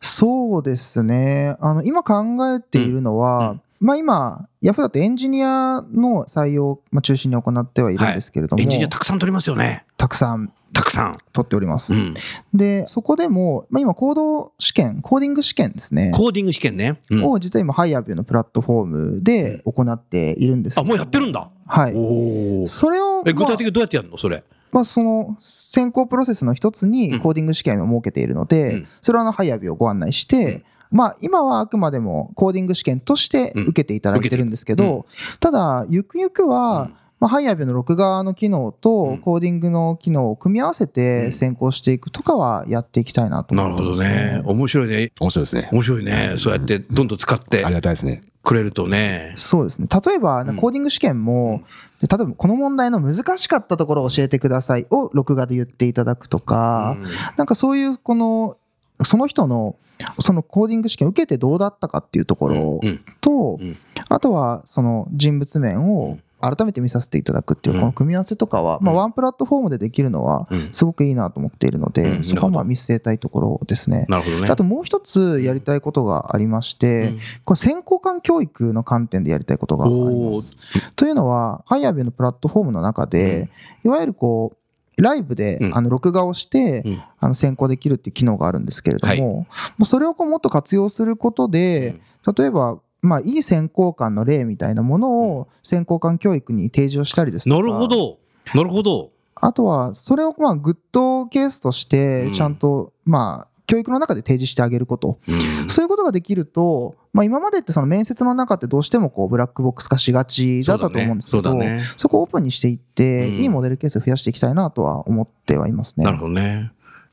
[0.00, 1.56] そうですね。
[1.60, 9.86] あの、今考えているのは、まあ今、ヤフーだとエンジニアの採用をまあ中心に行ってはいるんですけれども、エンジニアたくさん取りますよね。
[9.96, 11.16] たくさんたくさん。
[11.32, 11.92] 取っております。
[11.92, 12.14] うん。
[12.54, 16.12] で、そこでも、まあ今、コード試験、コーディング試験ですね。
[16.14, 17.00] コーディング試験ね。
[17.10, 21.50] うんを実は今、 HireVue のプラットフォームで行っているんですけあ、どもうやってるんだ。
[21.66, 21.92] はい。
[21.96, 22.66] おお。
[22.68, 24.44] それを、え、具体まあ的にどうやってやるのそれ？
[24.70, 35.04] まあ、その選考プロセスの一つうんにコーディング試験を設けているので、うんそれはあの HireVue をご案内して、まあ、今はあくまでもコーディング試験として受けていただいてるんですけど、うん
[35.38, 44.42] ただ、ゆくゆくは、うんまあ、 HireVue の録画の機能うんとコーディングの機能を組み合わせて選考していくとかはやっていきたいなとなるほど思ってます、ね。
[44.44, 45.12] 面白いね。
[45.20, 45.68] 面白いですね。
[45.70, 46.34] 面白いね。
[46.38, 48.22] そうやってどんどん使ってありがたいですね。
[48.42, 49.34] くれるとね。
[49.36, 49.88] そうですね。
[50.06, 51.62] 例えば、うんコーディング試験も、
[52.00, 58.56] で例えばこの問題の難しかったところを教えてくださいを録画で言っていただくとか、うんなんかそういうこの
[59.04, 59.76] その人の
[60.18, 63.76] そのコーディング試験を受けてどうだったかっていうところうんと、うん。
[64.08, 67.80] あとはその人物面を改めて見させていただくっていううん。
[67.80, 70.72] この組み合わせとかは、まワンプラットフォームでできるのはうん。
[70.72, 72.24] すごくいいなと思っているので、うん。
[72.24, 74.06] そこはまあ見据えたいところですね。
[74.08, 74.48] なるほどね。
[74.48, 77.18] あともう一つやりたいことがありまして、うん。
[77.44, 80.56] これ先行官教育の観点でやりたいことがあります。
[80.96, 83.50] というのは、ハイアビのプラットフォームの中で、
[83.84, 84.59] いわゆるこう、
[85.02, 85.76] ライブでうん。
[85.76, 87.02] あの録画をしてうん。
[87.18, 89.20] あの先行できるっていう機能があるんですけれどはい。
[89.20, 89.46] も、
[89.78, 92.00] もうそれをこうもっと活用することで、
[92.36, 98.18] 例えば、まあ、いい選考官の例みたいなものを選考官教育に提示をしたりですとか、なるほど。
[98.54, 99.10] なるほど。
[99.34, 105.18] あとは、それをまあグッドケースとして、ちゃんと、まあ、教育の中で提示してあげること。
[105.28, 111.80] うんそういうことができると、まあ、今までってその面接の中ってどうしてもこうブラックボックス化しがちだったと思うんですけど、そうだね。
[111.96, 116.04] そこをオープンにしていって、うんいいモデルケースを増やしていきたいなとは思ってはいますね。
[116.04, 116.72] なるほどね。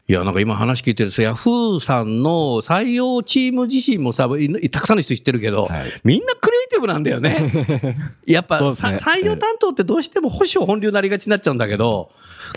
[0.10, 7.36] いや、なんか今話聞いてると、ヤフーさんの採用チーム自身もさ、いたくさんの人知ってるけど、はいみんなクリエイティブなんだよね。
[8.26, 12.10] やっぱ、ねさ採用担当ってどうしても保守本流になりがちになっちゃうんだけど、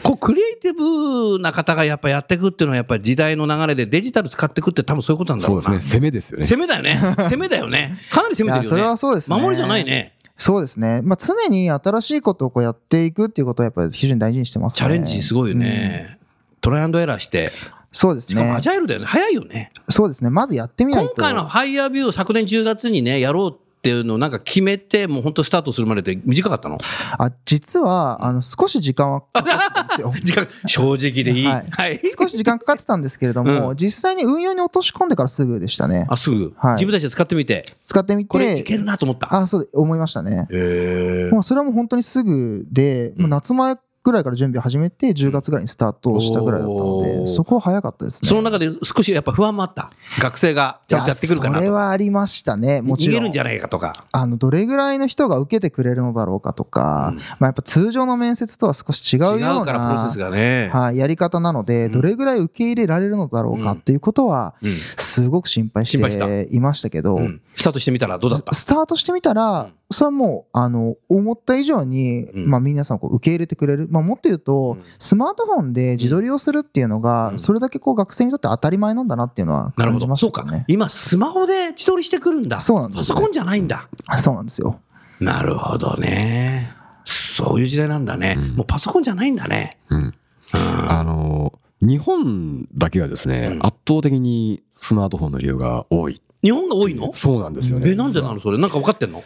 [0.05, 5.63] こうクリエイティブな方がやっぱやっていくっていうのはやっぱり時代の流れでデジタル使っていくって多分そういうことなんだろうな。
[5.63, 5.95] そうですね。
[5.95, 6.47] 攻めですよね。
[6.47, 7.01] 攻めだよね。
[7.29, 7.99] 攻めだよね。
[8.13, 8.69] かなり攻めてるよね。
[8.69, 10.15] それはそうですね守りじゃないね。
[10.37, 11.01] そうですね。
[11.03, 14.79] まあ、常に新しいことをこうやっていくっていうことはやっぱり非常に大事にしてますね。
[14.79, 16.20] チャレンジすごいよね。
[16.61, 17.53] トライアンドエラーして、
[17.93, 18.61] そうですねしかもア。
[18.61, 19.07] ジャイルだよね。
[19.07, 19.73] 早いよね。
[19.89, 20.31] そうですね。
[20.31, 21.15] まずやってみないと。
[21.15, 26.79] 今回のファイヤービューを昨年10月にね、やろうっていうのをなんか決めて、もう本当スタートするまでって短かったの？
[27.19, 30.15] あ、実は、あの、少し時間はかかってたんですよ。
[30.23, 31.47] 時間、正直でいい？
[31.47, 32.01] ははいい。
[32.17, 36.07] 少し時間かかってたんですけれども、う実際に運用に落とし込んでからすぐでしたね。
[36.09, 39.35] あ、すぐ、はい自分たちで使ってみて、使ってみこれいけて、るなと思った。
[39.35, 40.47] あ、そうで、思いましたね。
[40.53, 48.29] へもうそれはもう本当にすぐで、うんもう夏前ぐらいから準備を始めて、10月ぐらいにスタートしたぐらいだったのおーで、そこは早かったですね。
[48.29, 49.91] その中で少しやっぱ不安もあった。
[50.19, 51.71] 学生がやってくるかいやそれ。
[51.71, 52.81] はありましたね。
[52.81, 53.17] もちろん。
[53.17, 54.07] 逃げるんじゃないかとか。
[54.13, 59.65] あの、どれぐらいの人が受けてくれるのだろうかとか、うんまあやっぱ通常の面接とは少し違うよう違な。
[59.65, 60.71] プロセスがね。
[60.73, 66.01] はい、やり方なので、うんどれぐらい受け入れられるのだろうかっていうことは、うんすごく心配してい
[66.61, 68.55] ましたけど、うんスタートしてみたらどうだった？
[68.55, 73.89] スタートしてみたら、それはもう、あの、思った以上に、うんまあ皆さんこう受け入れてくれる。
[73.91, 80.01] まあもっと言うと、うんスマートフォンで自撮りをするっていうのうが、んそれだけこう学生にとって当たり前なんだなっていうのはなるほど。
[80.01, 80.65] 感じましそうかたね。。
[80.69, 82.61] 今スマホで自撮りしてくるんだ。
[82.61, 83.89] そうなんですよパソコンじゃないんだ。
[84.17, 84.81] そうなんですよ。
[85.19, 86.73] なるほどね。
[87.05, 88.37] そういう時代なんだね。
[88.39, 89.79] うんもうパソコンじゃないんだね。
[89.89, 90.15] うん。
[90.53, 96.23] あの、日本だけがですね、うん圧倒的にスマートフォンの利用が多い。
[96.43, 97.13] 日本が多いの？
[97.13, 97.91] そうなんですよね。
[97.91, 98.59] え、なんでなのそれ？
[98.59, 99.23] なんか分かってんの？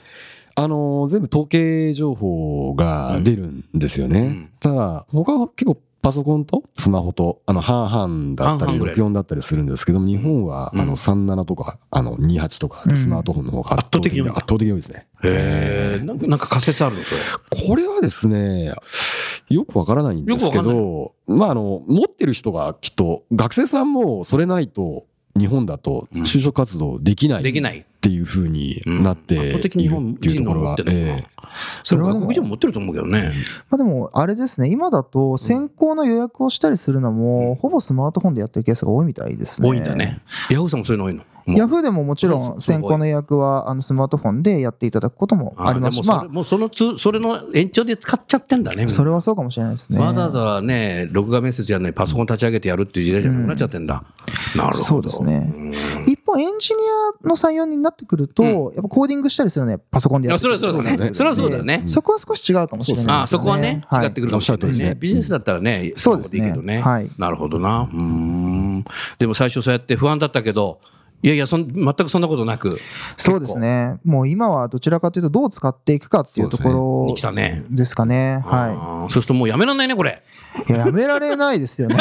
[0.57, 4.21] あの、全部統計情報が出るんですよね。
[4.21, 4.51] うん。
[4.61, 8.95] ただ、他は結構パソコンとスマホと、あの、半々だったり、半々ぐらい。
[8.95, 10.81] 64だったりするんですけども、日本は、うん。
[10.83, 15.07] あの、37とか、あの、28とかでスマートフォンの方が圧倒的にうん圧圧倒的に多いですね。
[15.25, 16.05] へえ。
[16.05, 17.21] なんかなんか仮説あるのそれ。
[17.69, 18.75] これはですね、
[19.49, 25.07] よくわからないんですけど、まあ、あの、持ってる人がきっと、学生さんもそれないと、
[25.39, 26.23] 日本だとうん。
[26.25, 27.41] 就職活動できない。
[27.41, 27.85] っできない。
[28.05, 31.27] ていうふうになっている日本っていうところは人が持って、るのかなえ
[31.83, 33.33] それはそれはでも外国人も持ってると思うけどね。
[33.71, 39.69] まあでも、あれですね、今だと先行の予約をしたりするのも、ほぼスマートフォンでやってるケースが多いみたいですね。
[39.69, 40.21] 多いんだね。
[40.51, 41.23] ヤフーさんもそういうの多いの？
[41.47, 48.85] ヤフーでももちろん先行の予約はあのスマートフォンでやっていただくこともありますし、までもそれもうそのつ、それの延長で使っちゃってんだね。
[48.85, 49.99] あ、それはそうかもしれないですね。
[49.99, 54.03] わざわざね、録画面接やるのにパソコン立ち上げてやるっていう時代じゃなくなっちゃってんだ。
[54.57, 54.85] なるほど。
[54.85, 55.73] そうですねうん
[56.07, 56.81] 一方、エンジニ
[57.25, 61.11] アの採用になってくると、うんやっぱコーディングしたりするのはパソコンでやあってそれはそうだね。
[61.13, 61.83] それはそうだね。
[61.87, 63.23] そこは少し違うかもしれないですよね。
[63.25, 64.97] あそこはね、はい違ってくるかもしれないね。
[64.99, 66.81] ビジネスだったらね、そうですねいいけどね。
[66.81, 67.89] はいなるほどな。
[67.93, 68.85] うーん。
[69.19, 70.81] でも最初そうやって不安だったけど、
[71.25, 72.79] いやいや、そん全くそんなことなく。
[73.17, 73.99] そうですね。
[74.05, 77.65] もう今はどちらかというと、どう使っていくかっていうところに来たね。
[77.71, 78.43] ですかね。
[78.45, 80.23] はあーそうするともうやめらんないね、これ。
[80.69, 80.71] い。
[80.71, 81.95] いや、やめられないですよね。
[81.97, 82.01] HR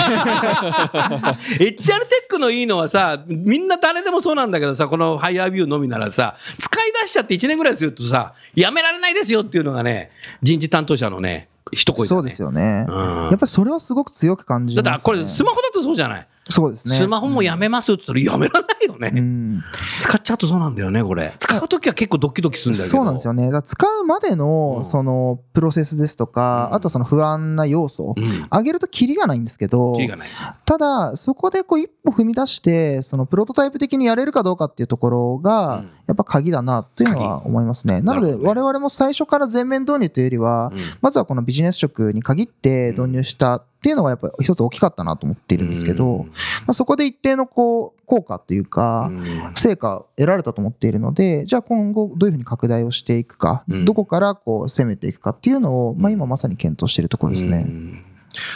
[1.62, 12.08] テックのいいのはさ、みんな誰でもそうなんだけどさ、このハイヤービューのみならさ、使い出しちゃって1年ぐらいするとさ、やめられないですよっていうのがね、人事担当者のね、一声だね。
[12.10, 12.86] そうですよね。
[12.90, 14.92] うんやっぱりそれはすごく強く感じます、ね。
[14.92, 16.28] だってこれスマホだとそうじゃない？
[16.50, 16.96] そうですね。
[16.96, 19.12] スマホもやめますって言ったらやめられないよね。
[19.16, 19.64] うん、
[20.02, 21.36] 使っちゃうとそうなんだよね、これ。
[21.40, 22.98] 使うときは結構ドキドキするんだけど。
[22.98, 23.50] そうなんですよね。
[23.64, 28.24] 使うまでうんのそのプロセスですとか、うんあとその不安な要素、うん。
[28.52, 30.30] 上げるとキリがないんですけどキリがない。
[30.66, 38.02] ただそこでこう一歩踏み出してそのプロトタイプ的にやれるかどうかっていうところが、うんやっぱ鍵だなというのは思いますね。
[38.02, 46.26] なので我々も最初から全面導入というよりは、うんまずはこのビジネス職に限って導入したっていうのがやっぱり一つ大きかったなと思っているんですけど、
[46.66, 49.26] まあ、そこで一定のこう効果というか、うん。
[49.58, 53.86] 成果を得られたと思っているので、じゃあ今後どういうふうに拡大をしていくか、うん。
[53.86, 57.68] どこからこう攻めていくかっていうのを、まあ、今まさに検討しているところですね。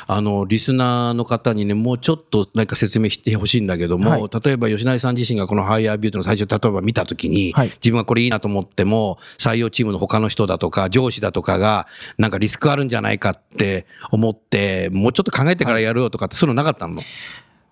[0.09, 4.21] うんあのリスナーの方にね、もうちょっと何か説明してほしいんだけども、はい。
[4.43, 7.67] 例えば吉成さん自身がこのハイヤービュートの最初、例えば見たときに、はい。
[7.67, 11.87] 自分はこれいいなと思っても、採用チームの他の人だとか、上司だとかが、
[12.17, 17.01] なんかリスクあるんじゃないかって思って、もうちょっと考えてからやるよとかって、そういうのなかったの？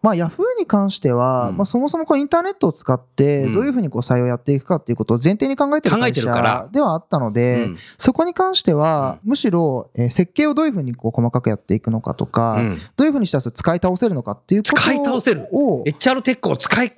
[0.06, 16.94] まあ、ヤフーに関しては、うんまあ、そもそもこうインターネットを使って、うんどういうふうにこう採用やっていくかっていうことを前提に考えてる考え会社ではあったので、うんそこに関しては、むしろ、えー設計をどういうふうにこう細かくやっていくのかとか、うんどういうふうにしたら使い倒せるのかっていうことを使い倒せるを HR テックを使い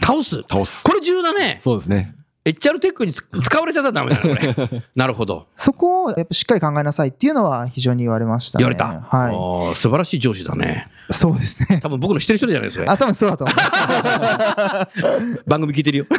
[0.00, 0.42] 倒す。
[0.48, 0.82] 倒す。
[0.84, 1.58] これ重要だね。
[1.60, 2.16] そうですね。
[2.44, 4.82] HR テックにつ使われちゃったらダメだね、これ。
[4.96, 5.46] なるほど。
[5.56, 8.64] そこをやっぱしっかり考えなさいっていうのは非常に言われましたね。
[8.64, 8.86] 言われた？
[8.86, 10.88] はあー素晴らしい上司だね。
[11.10, 11.12] い。
[11.12, 11.80] そうですね。
[11.82, 12.90] 多分僕の知ってる人じゃないですか。
[12.90, 14.88] あ、多分そうだと思いま
[15.34, 15.42] す。
[15.46, 16.06] 番組聞いてるよ。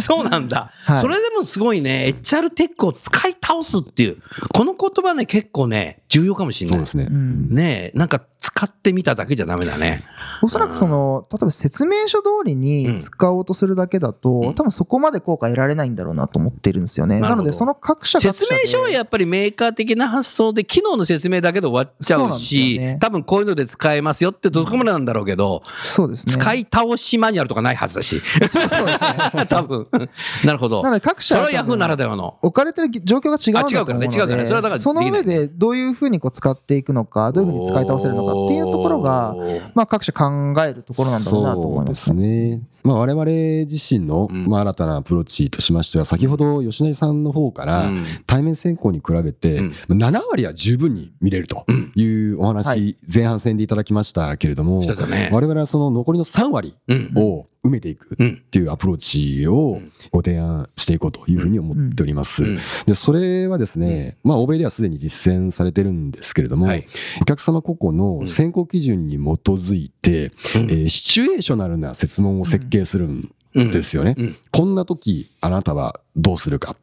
[0.00, 4.18] そうなんだ、はいそれでもすごいね、HR テックを使い倒すっていう、
[4.54, 6.78] この言葉ね、結構ね、重要かもしれない。
[6.78, 7.06] そうですね。
[7.08, 10.04] うんねえ、なんか使ってみただけじゃダメだね。
[10.42, 17.20] おそらくその、例えば説明書通りに使おうとするだけだと、うん多分そこまで効果得られないんだろうなと思ってるんですよね。
[17.20, 26.32] なので、その各社説明書はやっぱりメーカー的な発想で、機能の説明だけで終わっちゃそうし、よね多分こういうので使えますよってどこまでなんだろうけど、そうですね。
[26.32, 28.20] 使い倒しマニュアルとかないはずだし。
[28.20, 29.46] そうですね。
[29.48, 29.86] 多分。
[30.44, 30.90] なるほどな。
[30.90, 32.38] ので各社それはヤフーならではの。
[32.42, 39.36] 置かれてる状況が違うんだと思うのであ違うからね違うからねそれはだからその上でどういうふうにこう使っていくのかどういうふうに使い倒せるのかっていうところが、
[39.74, 40.24] まあ、各社考
[40.64, 42.60] えるところなんだろうなと思いますね。
[42.82, 43.24] まあ、我々
[43.70, 44.46] 自身の、うん。
[44.46, 48.04] まあ、新たなアプローチとしましては、先ほど吉成さんの方から、うん。
[48.26, 49.74] 対面選考に比べて、うん。
[49.88, 51.92] 7割は十分に見れるとうん。
[51.94, 52.96] いうお話、はい。
[53.12, 54.82] 前半戦でいただきましたけれども。
[55.30, 57.12] 我々はその残りの3割うん。
[57.16, 58.42] を埋めていくうん。
[58.46, 62.42] っていうアプローチをご提案していこうというふうに思っております。
[62.42, 62.58] うん。
[62.86, 66.86] でそれはですね、まあ、欧米ではすでに実践されてるんですけれども、はい。
[67.20, 70.62] お客様個々の選考基準に基づいて、うん。
[70.70, 74.14] えーシチュエーショナルな設問を設計するんうんですよね。
[74.16, 76.76] うんこんな時あなたはどうするか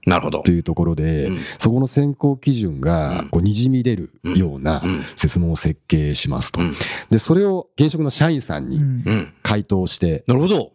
[0.44, 0.52] と。
[0.52, 6.60] いうところで、うんそこの選考基準がこうにじみ出るようなうん設問を設計しますと。
[6.60, 6.74] うん
[7.10, 8.82] でそれを現職の社員さんに。
[9.44, 10.26] 回答して。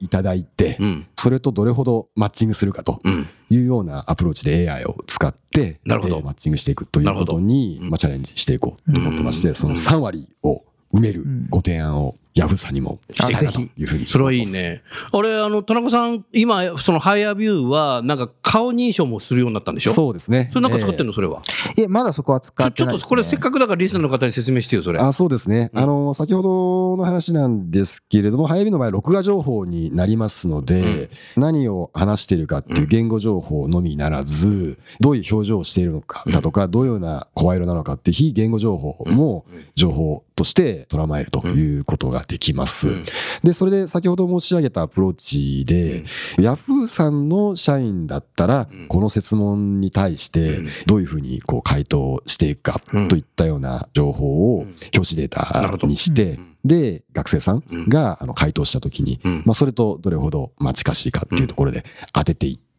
[0.01, 1.07] いただいて、うん。
[1.17, 3.29] それとどれほどマッチングするかとうん。
[3.51, 10.63] いうようなアプローチで AI を使って、なるほどえーマッチングしていくということに、まあ、チャレンジしていこうと思ってまして、うんその3割を
[10.95, 14.51] 埋めるうんご提案をヤフーさんにもしていきたいなというふうにそれはいい。
[14.51, 14.83] ね。
[15.13, 19.93] あれ、あの、田中さん、今、そのハイアビューは、なんか顔認証もするようになったんでしょ？
[19.93, 20.51] そうですね。
[20.53, 21.05] それなんか使ってんの？
[21.07, 21.43] のそれは。
[21.77, 24.99] いえまだそこは使ちょってないです、ね、ちょっとこれせっかくだからリスナーの方に説明してよ、それ。
[24.99, 25.83] あそうですね、うん。
[25.83, 42.89] あの先ほどの話なんですけれども、早見の場合、録画情報になりますので、何を話しているかっていう言語情報のみならず、どういう表情をしているのかだとか、どういうような声色なのかっていう非言語情報も情報として捉まえるということができます。
[42.89, 43.05] うん。
[43.43, 46.05] で、それで先ほど申し上げたアプローチで、
[46.39, 53.09] ヤフーさんの社員だったらうん、この質問に対してうん、どういうふうにこう回答していくかうん。
[53.09, 54.75] といったような情報をうん。
[54.91, 59.43] 教師データにしてうん、で、学生さんがあの回答したときに、うん。
[59.45, 62.72] まあ、それとどれほどまあ近しいかっていうところで当てていって、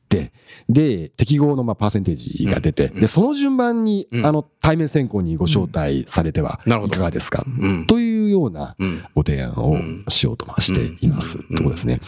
[0.70, 3.02] で、適合のまあパーセンテージが出て、うん。
[3.02, 4.26] で、その順番にうん。
[4.26, 6.94] あの対面選考にご招待されてはなるほど。
[6.94, 7.44] いかがですか？
[7.46, 7.86] うん。
[7.86, 9.04] というようなうん。
[9.14, 9.78] ご提案を
[10.10, 11.38] しようとまあしています。
[11.38, 12.00] ところですね。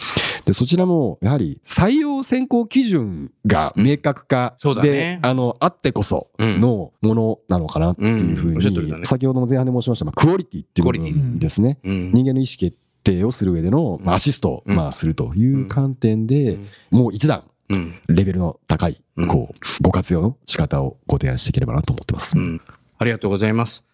[0.46, 8.62] で、そちらもやはり採用選考基準が明確化でね、あの、あってこそのものなのかなっていうふうに、
[9.04, 11.78] 先ほども前半で申しました、まあクオリティっていう部分ですね。
[11.84, 12.12] うん。
[12.14, 16.58] 人間の意思決定をする上での、まあ、アシストを、するという観点で、
[16.90, 17.44] もう一段うん。
[17.68, 22.36] レベルの高いうんこうご活用の仕方をご提案していければなと思ってます。
[22.36, 22.60] うん。
[22.98, 23.84] ありがとうございます。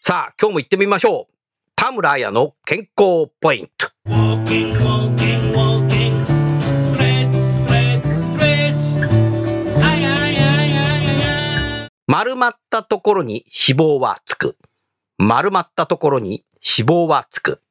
[0.00, 1.34] さあ、今日も行ってみましょう。
[1.76, 3.88] 田村彩の健康ポイント。
[12.06, 14.56] 丸まったところに脂肪はつく。
[15.18, 17.62] 丸まったところに脂肪はつく。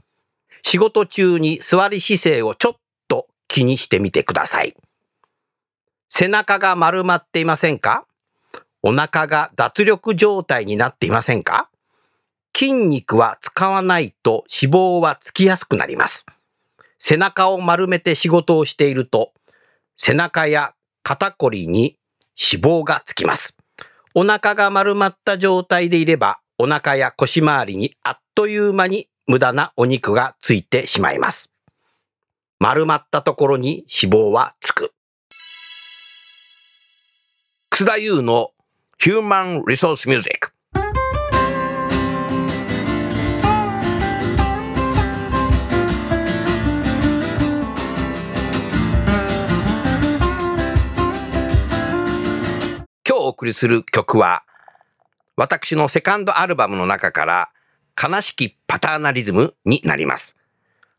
[0.64, 2.81] 仕事中に座り姿勢をちょっと
[3.52, 4.76] 気にしてみてください。
[6.08, 8.06] 背中が丸まっていませんか？
[8.82, 11.70] お腹が脱力状態になっていませんか？
[12.56, 16.26] 筋肉は使わないと脂肪はつきやすくなります。
[16.98, 19.34] 背中を丸めて仕事をしていると、
[19.98, 20.74] 背中や
[21.04, 21.98] 肩こりに
[22.38, 23.58] 脂肪がつきます。
[24.14, 31.51] お腹が丸まった状態でいれば、お腹や腰回りにあっという間に無駄なお肉がついてしまいます。
[32.64, 34.94] 丸まったところに脂肪はつく。
[37.72, 38.52] 楠田優の
[39.00, 40.52] Human Resource Music。
[40.76, 40.86] 今
[53.04, 54.44] 日お送りする曲は、
[55.36, 57.50] 私のセカンドアルバムの中から、
[58.00, 60.38] 悲しきパターナリズムになります。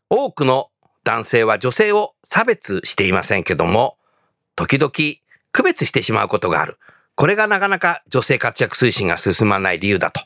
[0.09, 0.71] 多くの
[1.03, 3.97] 男性は女性を差別していませんけども、
[4.55, 4.91] 時々
[5.51, 6.77] 区別してしまうことがある。
[7.15, 10.21] これがなかなか女性活躍推進が進まない理由だと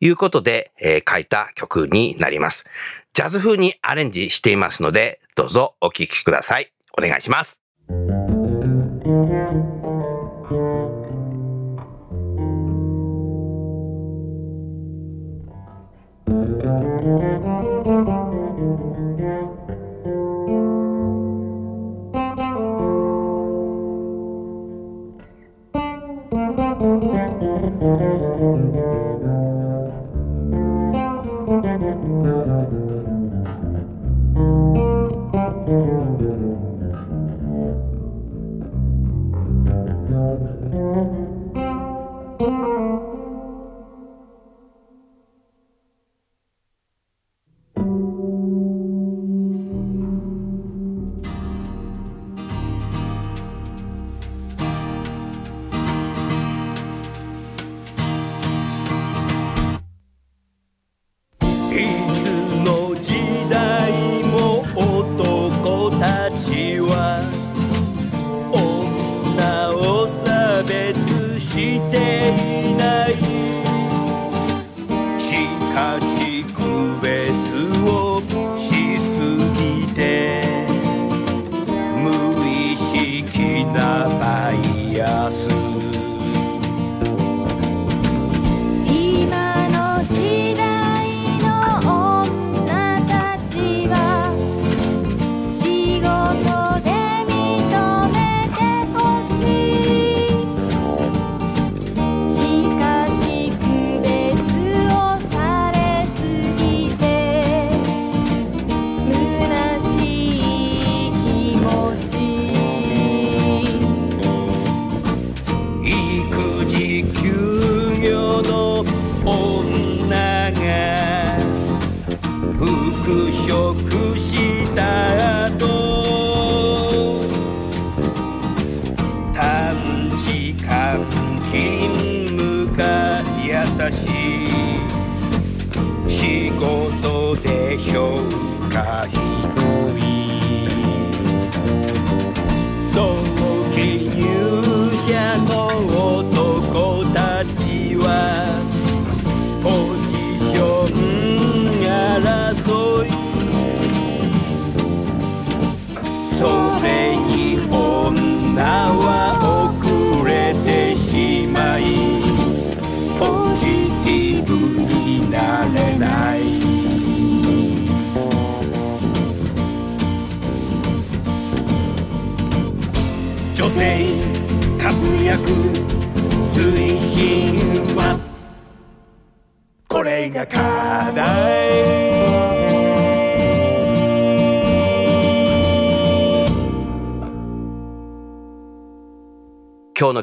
[0.00, 2.64] いうことで、えー書いた曲になります。
[3.12, 6.72] ジャズ風にアレンジしていますので、どうぞお聴きください。
[6.96, 7.62] お願いします。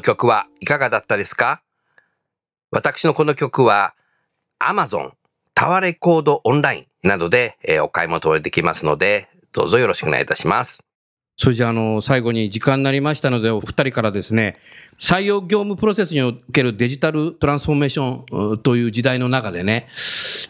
[0.00, 1.62] の曲はいかがだったですか？
[2.70, 3.94] 私のこの曲は
[4.58, 5.10] Amazon、
[5.54, 10.86] タワーレコードオンラインなどで、えーお買い求めできますので、どうぞよろしくお願いいたします。
[11.36, 14.58] それじゃあ、の、最後に時間になりましたので、お二人からですね、
[14.98, 19.88] 採用業務プロセスにおけるデジタルトランスフォーメーションという時代の中でね、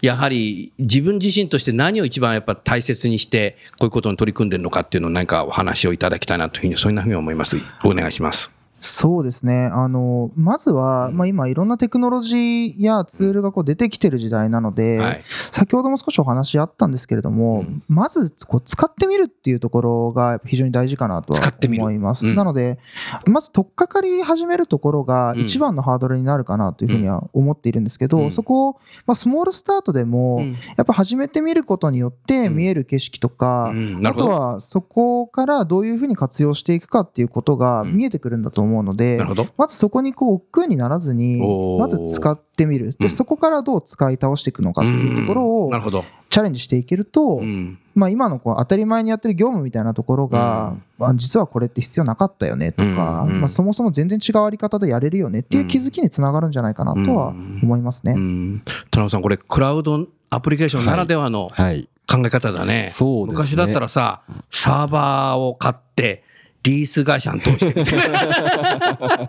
[0.00, 7.56] やはり自分自身として何を一番やっぱ大切にして、こういうことに取り組んでるのかっていうのを何かお話をいただきたいなというふうに、そんなふうに思います。
[7.84, 8.50] お願いします。
[8.80, 9.70] そうですね。
[9.72, 15.22] あの、まずは、まあ今いろんなテクノロジーやツールがこう出てきてる時代なので、はい。
[15.50, 17.82] 先ほども少しお話あったんですけれども、うん。
[17.88, 22.26] まずこう使ってみるっていうところが非常に大事かなとは思います。
[22.26, 22.34] うん。
[22.34, 22.78] なので、
[23.26, 25.40] まず取っかかり始めるところがうん。
[25.40, 28.30] 一番のハードルになるかなというふうには思っているんですけど、うん。
[28.30, 28.72] そこを、
[29.06, 30.52] まあ、スモールスタートでも、うん。
[30.52, 33.72] やっぱ始めてみることによってうん見える景色とか。
[34.04, 37.96] あとはそこからどういうふうに活用していくかっていうことがうん。
[37.96, 39.46] 見えてくるんだと思うので、なるほど。
[39.56, 41.40] まずそこにこう億劫にならずに
[41.78, 46.04] まず使ってみるうんでそこからどう使い倒していくのかっていうところをなるほど。
[46.30, 47.78] チャレンジしていけると、うん。
[47.94, 58.12] まあ、今のこう当たり前にやってる業務みたいなところが、まあ、実はこれって必要なかったよねとか、まあ、そもそも全然違うあり方でやれるよねっていう気づきにつながるんじゃないかなとは思いますね。
[58.12, 58.62] うん。
[58.90, 61.88] 田中さん、これ、クラウドアプリケーションならではのはい。
[62.10, 62.88] 考え方だね。
[62.90, 66.24] そうですね昔だったらさ、サーバーを買って、
[66.62, 69.28] リース会社に通してみたいな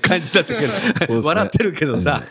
[0.00, 1.20] 感じだったけど、すね。
[1.22, 2.22] 笑ってるけどさ、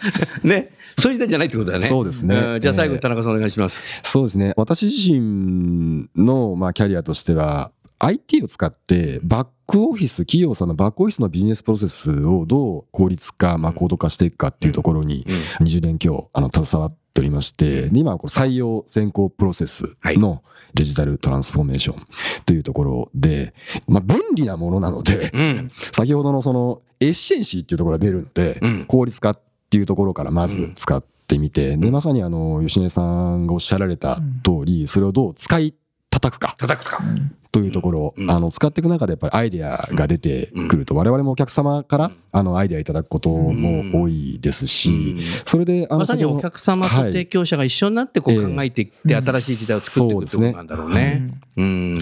[0.43, 1.87] ね、そういう時代じゃないってことだよね。
[1.87, 2.57] そうですね。
[2.57, 2.61] ん。
[2.61, 3.81] じゃあ最後田中さんお願いします。
[4.03, 4.53] そうですね。
[4.57, 15.25] 私自身の、まあ、キャリアとしては、IT を使ってバックオフィス、企業さんのバックオフィスのビジネスプロセスをどう効率化、まあ、高度化していくかっていうところに、
[15.59, 20.41] 20年強、あの、携わっっておりまして、で今はこれ採用選考プロセスの
[20.73, 22.05] デジタルトランスフォーメーション
[22.45, 23.53] というところで、
[23.85, 25.71] まあ、便利なものなので、うん。
[25.93, 28.85] 先ほどのそのエッシェンシーっていうところが出るので、うん。
[28.87, 29.39] 効率化っ
[29.69, 35.75] ていうところからまず使ってみて、でまさにあの吉根さんがおっしゃられた通り、それをどう使い
[36.09, 36.55] 叩くか。
[36.57, 37.03] 叩くか。
[37.51, 42.15] というところ、うんあの使っていく中でやっぱりアイデアが出てくると、我々もお客様から、うん。
[42.33, 51.41] あのアイデアいただくことも多いですし、それであのまさにお客様とはい提供者が一緒になってこうええ考えていって新しい時代を作っていくってことなんだろうね。
[51.57, 51.99] うん。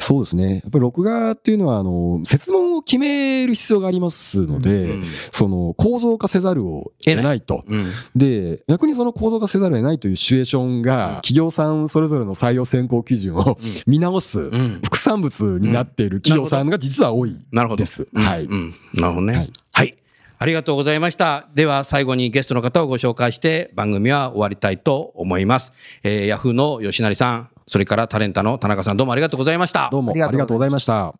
[0.00, 0.54] そうですね。
[0.54, 7.64] やっぱり録画っていうのはあの設問を決める必要がありますので、うんその構造化せざるを得ないと。
[7.68, 7.92] うん。
[8.16, 13.74] で逆にその構造化せざるを得ないというシチュエーションが企業さんそれぞれの採用選考基準をうん。
[13.86, 14.40] 見直す。
[14.40, 14.82] うん。
[14.88, 17.82] 副産物になっている企業さんが実は多いなるほど。
[17.84, 18.08] です。
[18.10, 18.74] うんはいうん。
[18.94, 19.34] なるほどね。
[19.36, 19.94] はいはい。
[20.38, 21.48] ありがとうございました。
[21.54, 25.72] では最後にゲストの方をご紹介して番組は終わりたいと思います。
[26.02, 29.88] えー、ヤフーの吉成さん、それからタレンタの田中さんどうもありがとうございました。
[29.92, 31.14] どうもありがとうございました。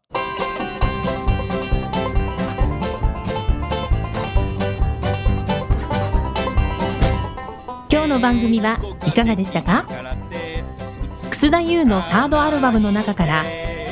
[7.91, 9.85] 今日の番組はいかがでしたか？
[11.31, 13.45] 楠田優のサードアルバムの中から「